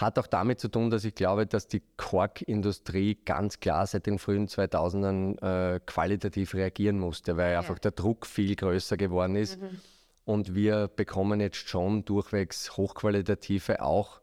Hat 0.00 0.16
auch 0.16 0.28
damit 0.28 0.60
zu 0.60 0.68
tun, 0.68 0.90
dass 0.90 1.04
ich 1.04 1.16
glaube, 1.16 1.46
dass 1.46 1.66
die 1.66 1.82
Korkindustrie 1.96 3.18
ganz 3.24 3.58
klar 3.58 3.84
seit 3.84 4.06
den 4.06 4.20
frühen 4.20 4.46
2000ern 4.46 5.42
äh, 5.42 5.80
qualitativ 5.84 6.54
reagieren 6.54 7.00
musste, 7.00 7.36
weil 7.36 7.52
ja. 7.52 7.58
einfach 7.58 7.80
der 7.80 7.90
Druck 7.90 8.24
viel 8.24 8.54
größer 8.54 8.96
geworden 8.96 9.34
ist. 9.34 9.60
Mhm. 9.60 9.80
Und 10.24 10.54
wir 10.54 10.86
bekommen 10.86 11.40
jetzt 11.40 11.68
schon 11.68 12.04
durchwegs 12.04 12.76
hochqualitative, 12.76 13.82
auch 13.82 14.20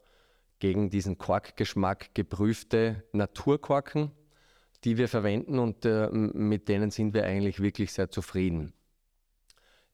gegen 0.60 0.90
diesen 0.90 1.18
Korkgeschmack 1.18 2.16
geprüfte 2.16 3.04
Naturkorken, 3.12 4.12
die 4.86 4.98
wir 4.98 5.10
verwenden 5.10 5.60
und 5.60 5.84
äh, 5.84 6.10
mit 6.10 6.70
denen 6.70 6.90
sind 6.90 7.14
wir 7.14 7.26
eigentlich 7.26 7.60
wirklich 7.60 7.92
sehr 7.92 8.10
zufrieden. 8.10 8.72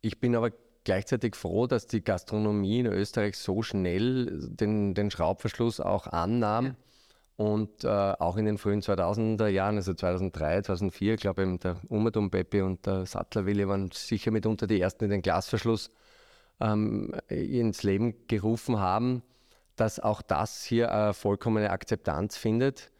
Ich 0.02 0.20
bin 0.20 0.36
aber 0.36 0.52
gleichzeitig 0.84 1.36
froh, 1.36 1.68
dass 1.68 1.88
die 1.88 2.04
Gastronomie 2.04 2.80
in 2.80 2.86
Österreich 2.88 3.38
so 3.38 3.62
schnell 3.62 4.40
den, 4.50 4.94
den 4.94 5.12
Schraubverschluss 5.12 5.80
auch 5.80 6.08
annahm. 6.08 6.66
Ja. 6.66 6.76
Und 7.38 7.84
äh, 7.84 7.88
auch 7.88 8.38
in 8.38 8.46
den 8.46 8.60
frühen 8.60 8.82
2000er 8.82 9.48
Jahren, 9.48 9.78
also 9.78 9.94
2003, 9.94 10.62
2004, 10.62 11.16
ich 11.16 11.22
glaube, 11.22 11.58
der 11.58 11.78
Umadum 11.90 12.30
Peppi 12.30 12.62
und 12.62 12.86
der 12.86 13.08
Sattlerwille 13.08 13.68
waren 13.68 13.90
sicher 13.92 14.30
mitunter 14.30 14.68
die 14.68 14.80
ersten, 14.80 15.06
die 15.06 15.10
den 15.10 15.24
Glasverschluss 15.24 15.90
ähm, 16.60 17.16
ins 17.30 17.82
Leben 17.82 18.28
gerufen 18.28 18.80
haben, 18.80 19.24
dass 19.76 20.00
auch 20.00 20.22
das 20.22 20.64
hier 20.64 20.92
eine 20.92 21.14
vollkommene 21.16 21.72
Akzeptanz 21.72 22.38
findet, 22.38 22.92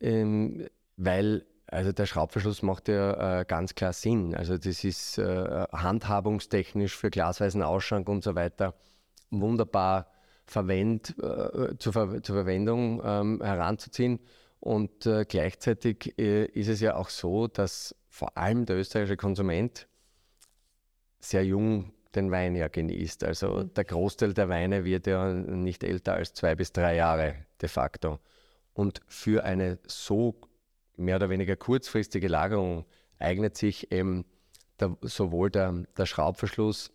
ähm, 0.00 0.66
weil 0.98 1.46
also 1.68 1.92
der 1.92 2.06
Schraubverschluss 2.06 2.62
macht 2.62 2.88
ja 2.88 3.40
äh, 3.40 3.44
ganz 3.44 3.74
klar 3.74 3.92
Sinn. 3.92 4.34
Also 4.34 4.56
das 4.56 4.84
ist 4.84 5.18
äh, 5.18 5.66
handhabungstechnisch 5.72 6.96
für 6.96 7.10
glasweisen 7.10 7.62
Ausschank 7.62 8.08
und 8.08 8.22
so 8.22 8.34
weiter 8.34 8.74
wunderbar 9.30 10.10
verwend, 10.46 11.16
äh, 11.18 11.76
zur, 11.78 11.92
Ver 11.92 12.22
zur, 12.22 12.36
Verwendung 12.36 13.02
ähm, 13.04 13.42
heranzuziehen. 13.42 14.20
Und 14.60 15.06
äh, 15.06 15.24
gleichzeitig 15.28 16.18
äh, 16.18 16.46
ist 16.46 16.68
es 16.68 16.80
ja 16.80 16.94
auch 16.94 17.08
so, 17.08 17.48
dass 17.48 17.94
vor 18.08 18.36
allem 18.38 18.64
der 18.64 18.76
österreichische 18.76 19.16
Konsument 19.16 19.88
sehr 21.18 21.44
jung 21.44 21.92
den 22.14 22.30
Wein 22.30 22.54
ja 22.54 22.68
genießt. 22.68 23.24
Also 23.24 23.54
mhm. 23.54 23.74
der 23.74 23.84
Großteil 23.84 24.34
der 24.34 24.48
Weine 24.48 24.84
wird 24.84 25.06
ja 25.06 25.32
nicht 25.32 25.84
älter 25.84 26.14
als 26.14 26.32
zwei 26.32 26.54
bis 26.54 26.72
drei 26.72 26.96
Jahre 26.96 27.34
de 27.60 27.68
facto. 27.68 28.20
Und 28.72 29.00
für 29.08 29.44
eine 29.44 29.78
so 29.86 30.40
mehr 30.96 31.16
oder 31.16 31.30
weniger 31.30 31.56
kurzfristige 31.56 32.28
Lagerung 32.28 32.84
eignet 33.18 33.56
sich 33.56 33.92
eben 33.92 34.24
der, 34.80 34.96
sowohl 35.02 35.50
der, 35.50 35.84
der, 35.96 36.06
Schraubverschluss 36.06 36.92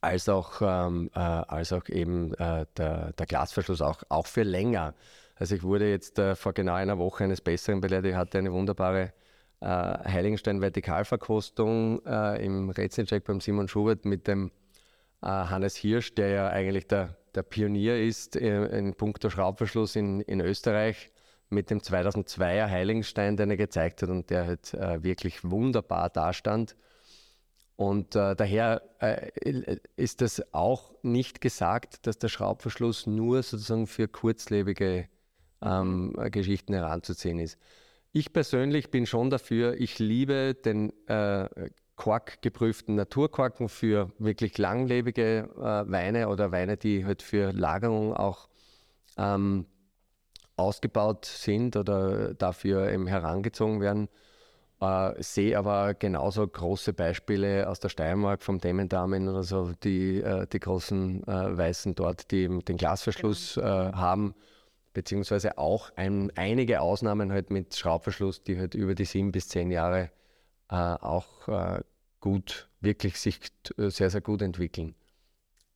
als 0.00 0.28
auch, 0.28 0.60
ähm, 0.62 1.10
äh, 1.14 1.18
als 1.18 1.72
auch 1.72 1.88
eben 1.88 2.34
äh, 2.34 2.66
der, 2.76 3.12
der, 3.12 3.26
Glasverschluss 3.26 3.82
auch, 3.82 4.02
auch 4.08 4.26
für 4.26 4.42
länger. 4.42 4.94
Also 5.34 5.54
ich 5.54 5.62
wurde 5.62 5.90
jetzt 5.90 6.18
äh, 6.18 6.36
vor 6.36 6.52
genau 6.52 6.74
einer 6.74 6.98
Woche 6.98 7.24
eines 7.24 7.40
Besseren 7.40 7.80
belehrt. 7.80 8.06
Ich 8.06 8.14
hatte 8.14 8.38
eine 8.38 8.52
wunderbare 8.52 9.12
äh, 9.60 9.66
Heiligenstein-Vertikalverkostung 9.66 12.04
äh, 12.06 12.44
im 12.44 12.70
Rätselcheck 12.70 13.24
beim 13.24 13.40
Simon 13.40 13.68
Schubert 13.68 14.04
mit 14.04 14.26
dem 14.26 14.50
äh, 15.22 15.26
Hannes 15.26 15.76
Hirsch, 15.76 16.14
der 16.14 16.28
ja 16.28 16.48
eigentlich 16.48 16.86
der, 16.86 17.16
der 17.34 17.42
Pionier 17.42 18.00
ist 18.00 18.36
in 18.36 18.94
puncto 18.94 19.30
Schraubverschluss 19.30 19.96
in, 19.96 20.20
in 20.20 20.40
Österreich 20.40 21.10
mit 21.50 21.70
dem 21.70 21.80
2002er 21.80 22.68
Heiligenstein, 22.68 23.36
den 23.36 23.50
er 23.50 23.56
gezeigt 23.56 24.02
hat 24.02 24.08
und 24.08 24.30
der 24.30 24.46
halt 24.46 24.74
äh, 24.74 25.02
wirklich 25.02 25.44
wunderbar 25.44 26.08
dastand. 26.08 26.76
Und 27.76 28.14
äh, 28.14 28.36
daher 28.36 28.82
äh, 28.98 29.78
ist 29.96 30.20
das 30.20 30.42
auch 30.52 30.92
nicht 31.02 31.40
gesagt, 31.40 32.06
dass 32.06 32.18
der 32.18 32.28
Schraubverschluss 32.28 33.06
nur 33.06 33.42
sozusagen 33.42 33.86
für 33.86 34.06
kurzlebige 34.06 35.08
ähm, 35.62 36.14
Geschichten 36.30 36.74
heranzuziehen 36.74 37.38
ist. 37.38 37.58
Ich 38.12 38.32
persönlich 38.32 38.90
bin 38.90 39.06
schon 39.06 39.30
dafür, 39.30 39.74
ich 39.80 39.98
liebe 39.98 40.54
den 40.54 40.92
äh, 41.06 41.48
Quark-geprüften 41.96 42.94
Naturquarken 42.94 43.68
für 43.68 44.10
wirklich 44.18 44.58
langlebige 44.58 45.48
äh, 45.56 45.90
Weine 45.90 46.28
oder 46.28 46.50
Weine, 46.50 46.76
die 46.76 47.04
halt 47.04 47.22
für 47.22 47.52
Lagerung 47.52 48.14
auch 48.14 48.48
ähm, 49.16 49.66
ausgebaut 50.60 51.24
sind 51.24 51.76
oder 51.76 52.34
dafür 52.34 52.90
eben 52.90 53.06
herangezogen 53.06 53.80
werden. 53.80 54.08
Äh, 54.80 55.22
sehe 55.22 55.58
aber 55.58 55.94
genauso 55.94 56.46
große 56.46 56.94
Beispiele 56.94 57.68
aus 57.68 57.80
der 57.80 57.90
Steiermark 57.90 58.42
vom 58.42 58.58
Demmendamen 58.58 59.28
oder 59.28 59.42
so, 59.42 59.72
die, 59.84 60.22
äh, 60.22 60.46
die 60.46 60.58
großen 60.58 61.22
äh, 61.24 61.56
Weißen 61.58 61.94
dort, 61.94 62.30
die 62.30 62.48
den 62.48 62.76
Glasverschluss 62.78 63.56
genau. 63.56 63.90
Äh, 63.90 63.92
haben, 63.92 64.34
beziehungsweise 64.94 65.58
auch 65.58 65.90
ein, 65.96 66.32
einige 66.34 66.80
Ausnahmen 66.80 67.30
halt 67.30 67.50
mit 67.50 67.76
Schraubverschluss, 67.76 68.42
die 68.42 68.58
halt 68.58 68.74
über 68.74 68.94
die 68.94 69.04
sieben 69.04 69.32
bis 69.32 69.48
zehn 69.48 69.70
Jahre 69.70 70.10
äh, 70.70 70.74
auch 70.76 71.48
äh, 71.48 71.82
gut, 72.20 72.68
wirklich 72.80 73.20
sich 73.20 73.38
sehr, 73.76 74.08
sehr 74.08 74.20
gut 74.22 74.40
entwickeln. 74.40 74.94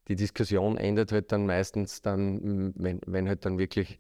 Die 0.09 0.17
Diskussion 0.17 0.79
endet 0.79 1.13
halt 1.13 1.31
dann 1.33 1.47
meistens 1.47 2.01
dann, 2.01 2.73
wenn, 2.77 3.01
wenn 3.07 3.29
halt 3.29 3.45
dann 3.45 3.59
wirklich 3.59 3.99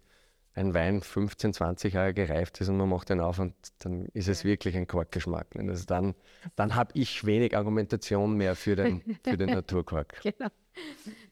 ein 0.55 0.72
Wein 0.72 1.00
15, 1.00 1.52
20 1.52 1.94
Jahre 1.94 2.14
gereift 2.14 2.61
ist 2.61 2.68
und 2.68 2.76
man 2.76 2.88
macht 2.88 3.11
den 3.11 3.20
auf 3.20 3.38
und 3.38 3.55
dann 3.80 4.07
ist 4.12 4.28
es 4.28 4.44
wirklich 4.44 4.76
ein 4.76 4.86
Korkgeschmack. 4.86 5.48
Also 5.57 5.84
dann 5.84 6.14
dann 6.57 6.74
habe 6.74 6.92
ich 6.94 7.24
wenig 7.24 7.57
Argumentation 7.57 8.36
mehr 8.36 8.55
für 8.55 8.76
den, 8.76 9.02
für 9.24 9.36
den 9.36 9.50
Naturkork. 9.55 10.20
Genau. 10.22 10.48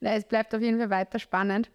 Na, 0.01 0.15
es 0.15 0.25
bleibt 0.25 0.55
auf 0.55 0.61
jeden 0.61 0.79
Fall 0.79 0.91
weiter 0.91 1.19
spannend. 1.19 1.71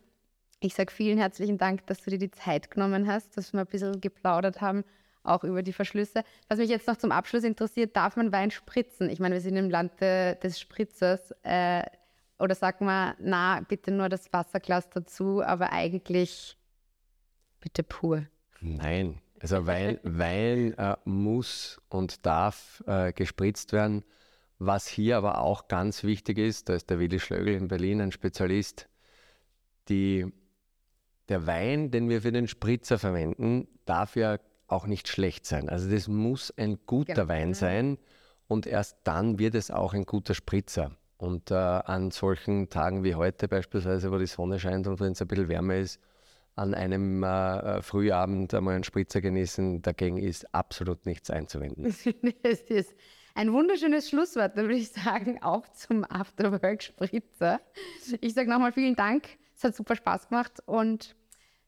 Ich 0.60 0.74
sage 0.74 0.92
vielen 0.92 1.18
herzlichen 1.18 1.58
Dank, 1.58 1.86
dass 1.88 2.02
du 2.02 2.10
dir 2.10 2.18
die 2.18 2.32
Zeit 2.32 2.72
genommen 2.72 3.08
hast, 3.08 3.38
dass 3.38 3.54
wir 3.54 3.62
ein 3.62 3.68
bisschen 3.68 4.02
geplaudert 4.02 4.60
haben, 4.60 4.84
auch 5.24 5.44
über 5.44 5.62
die 5.62 5.74
Verschlüsse. 5.74 6.24
Was 6.48 6.58
mich 6.58 6.70
jetzt 6.70 6.88
noch 6.88 6.98
zum 6.98 7.12
Abschluss 7.12 7.44
interessiert, 7.44 7.96
darf 7.96 8.16
man 8.16 8.32
Wein 8.32 8.50
spritzen? 8.50 9.10
Ich 9.10 9.20
meine, 9.20 9.36
wir 9.36 9.42
sind 9.42 9.56
im 9.56 9.70
Land 9.70 10.02
des 10.02 10.60
Spritzers. 10.60 11.32
Äh, 11.44 11.84
oder 12.40 12.56
sagt 12.56 12.82
man, 12.82 13.16
na, 13.20 13.62
bitte 13.62 13.92
nur 13.92 14.10
das 14.10 14.32
Wasserglas 14.32 14.90
dazu, 14.90 15.44
aber 15.44 15.72
eigentlich 15.72 16.58
Bitte 17.68 17.84
pur. 17.84 18.26
Nein, 18.62 19.20
also 19.42 19.68
Wein, 19.68 20.00
Wein 20.04 20.74
äh, 20.78 20.96
muss 21.04 21.82
und 21.90 22.26
darf 22.26 22.82
äh, 22.88 23.12
gespritzt 23.12 23.74
werden. 23.74 24.06
Was 24.58 24.88
hier 24.88 25.18
aber 25.18 25.42
auch 25.42 25.68
ganz 25.68 26.06
wichtig 26.06 26.38
ist, 26.38 26.70
da 26.70 26.76
ist 26.76 26.90
der 26.90 26.98
Willi 26.98 27.20
Schlögl 27.20 27.50
in 27.50 27.68
Berlin 27.68 28.00
ein 28.00 28.14
Spezialist, 28.14 28.88
die, 29.90 30.32
der 31.28 31.46
Wein, 31.46 31.92
den 31.92 32.08
wir 32.08 32.22
für 32.22 32.32
den 32.32 32.48
Spritzer 32.48 33.00
verwenden, 33.00 33.68
darf 33.84 34.16
ja 34.16 34.38
auch 34.68 34.88
nicht 34.88 35.10
schlecht 35.10 35.46
sein. 35.46 35.68
Also 35.68 35.92
das 35.92 36.08
muss 36.08 36.54
ein 36.58 36.80
guter 36.86 37.16
genau. 37.16 37.28
Wein 37.28 37.54
sein 37.54 37.98
und 38.48 38.66
erst 38.66 39.00
dann 39.04 39.40
wird 39.40 39.56
es 39.56 39.72
auch 39.72 39.94
ein 39.94 40.06
guter 40.06 40.36
Spritzer. 40.36 40.96
Und 41.18 41.52
äh, 41.52 41.56
an 41.56 42.12
solchen 42.12 42.70
Tagen 42.70 43.04
wie 43.04 43.16
heute 43.16 43.50
beispielsweise, 43.50 44.10
wo 44.10 44.18
die 44.20 44.26
Sonne 44.26 44.58
scheint 44.58 44.88
und 44.88 45.02
wenn 45.02 45.12
es 45.12 45.22
ein 45.22 45.28
bisschen 45.28 45.50
wärmer 45.50 45.76
ist, 45.76 46.00
an 46.58 46.74
einem 46.74 47.24
äh, 47.24 47.28
äh, 47.78 47.82
Frühabend 47.82 48.54
einmal 48.54 48.76
einen 48.76 48.84
Spritzer 48.84 49.22
genießen, 49.22 49.82
dagegen 49.82 50.18
ist 50.18 50.54
absolut 50.54 51.06
nichts 51.06 51.30
einzuwenden. 51.30 51.84
das 52.44 52.62
ist 52.62 52.96
ein 53.36 53.54
wunderschönes 53.54 54.10
Schlusswort, 54.10 54.58
da 54.58 54.64
würde 54.64 54.76
ich 54.76 54.90
sagen, 54.90 55.42
auch 55.44 55.68
zum 55.70 56.04
Afterwork-Spritzer. 56.04 57.62
Ich 58.22 58.34
sage 58.34 58.50
nochmal 58.50 58.72
vielen 58.72 58.96
Dank, 58.96 59.28
es 59.56 59.64
hat 59.64 59.76
super 59.76 59.96
Spaß 59.96 60.30
gemacht 60.30 60.62
und 60.66 61.16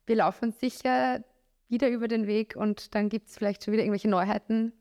wir 0.07 0.15
laufen 0.15 0.51
sicher 0.51 1.23
wieder 1.67 1.89
über 1.89 2.07
den 2.07 2.25
Weg 2.25 2.55
und 2.55 2.95
dann 2.95 3.09
gibt 3.09 3.27
es 3.27 3.37
vielleicht 3.37 3.63
schon 3.63 3.73
wieder 3.73 3.83
irgendwelche 3.83 4.09
Neuheiten 4.09 4.73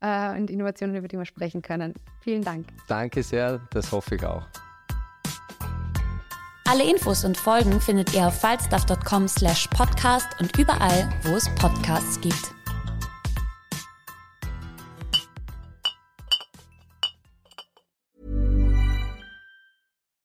äh, 0.00 0.36
und 0.38 0.50
Innovationen, 0.50 0.94
über 0.94 1.08
die 1.08 1.16
wir 1.16 1.24
sprechen 1.24 1.62
können. 1.62 1.94
Vielen 2.20 2.42
Dank. 2.42 2.66
Danke 2.86 3.22
sehr, 3.22 3.66
das 3.70 3.90
hoffe 3.92 4.16
ich 4.16 4.24
auch. 4.24 4.46
Alle 6.70 6.84
Infos 6.84 7.24
und 7.24 7.34
Folgen 7.34 7.80
findet 7.80 8.12
ihr 8.12 8.26
auf 8.26 8.40
falstaff.com 8.40 9.26
slash 9.26 9.66
podcast 9.68 10.28
und 10.38 10.54
überall, 10.58 11.08
wo 11.22 11.34
es 11.34 11.48
Podcasts 11.54 12.20
gibt. 12.20 12.52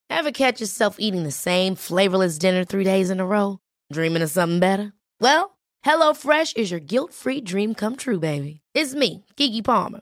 Ever 0.09 0.33
catch 0.33 0.59
yourself 0.59 0.97
eating 0.99 1.23
the 1.23 1.31
same 1.31 1.75
flavorless 1.75 2.37
dinner 2.37 2.65
three 2.65 2.83
days 2.83 3.09
in 3.09 3.21
a 3.21 3.25
row? 3.25 3.59
Dreaming 3.93 4.21
of 4.21 4.29
something 4.29 4.59
better? 4.59 4.91
Well, 5.21 5.57
HelloFresh 5.85 6.57
is 6.57 6.69
your 6.71 6.81
guilt-free 6.81 7.45
dream 7.45 7.73
come 7.73 7.95
true, 7.95 8.19
baby. 8.19 8.59
It's 8.73 8.93
me, 8.93 9.23
Kiki 9.37 9.61
Palmer. 9.61 10.01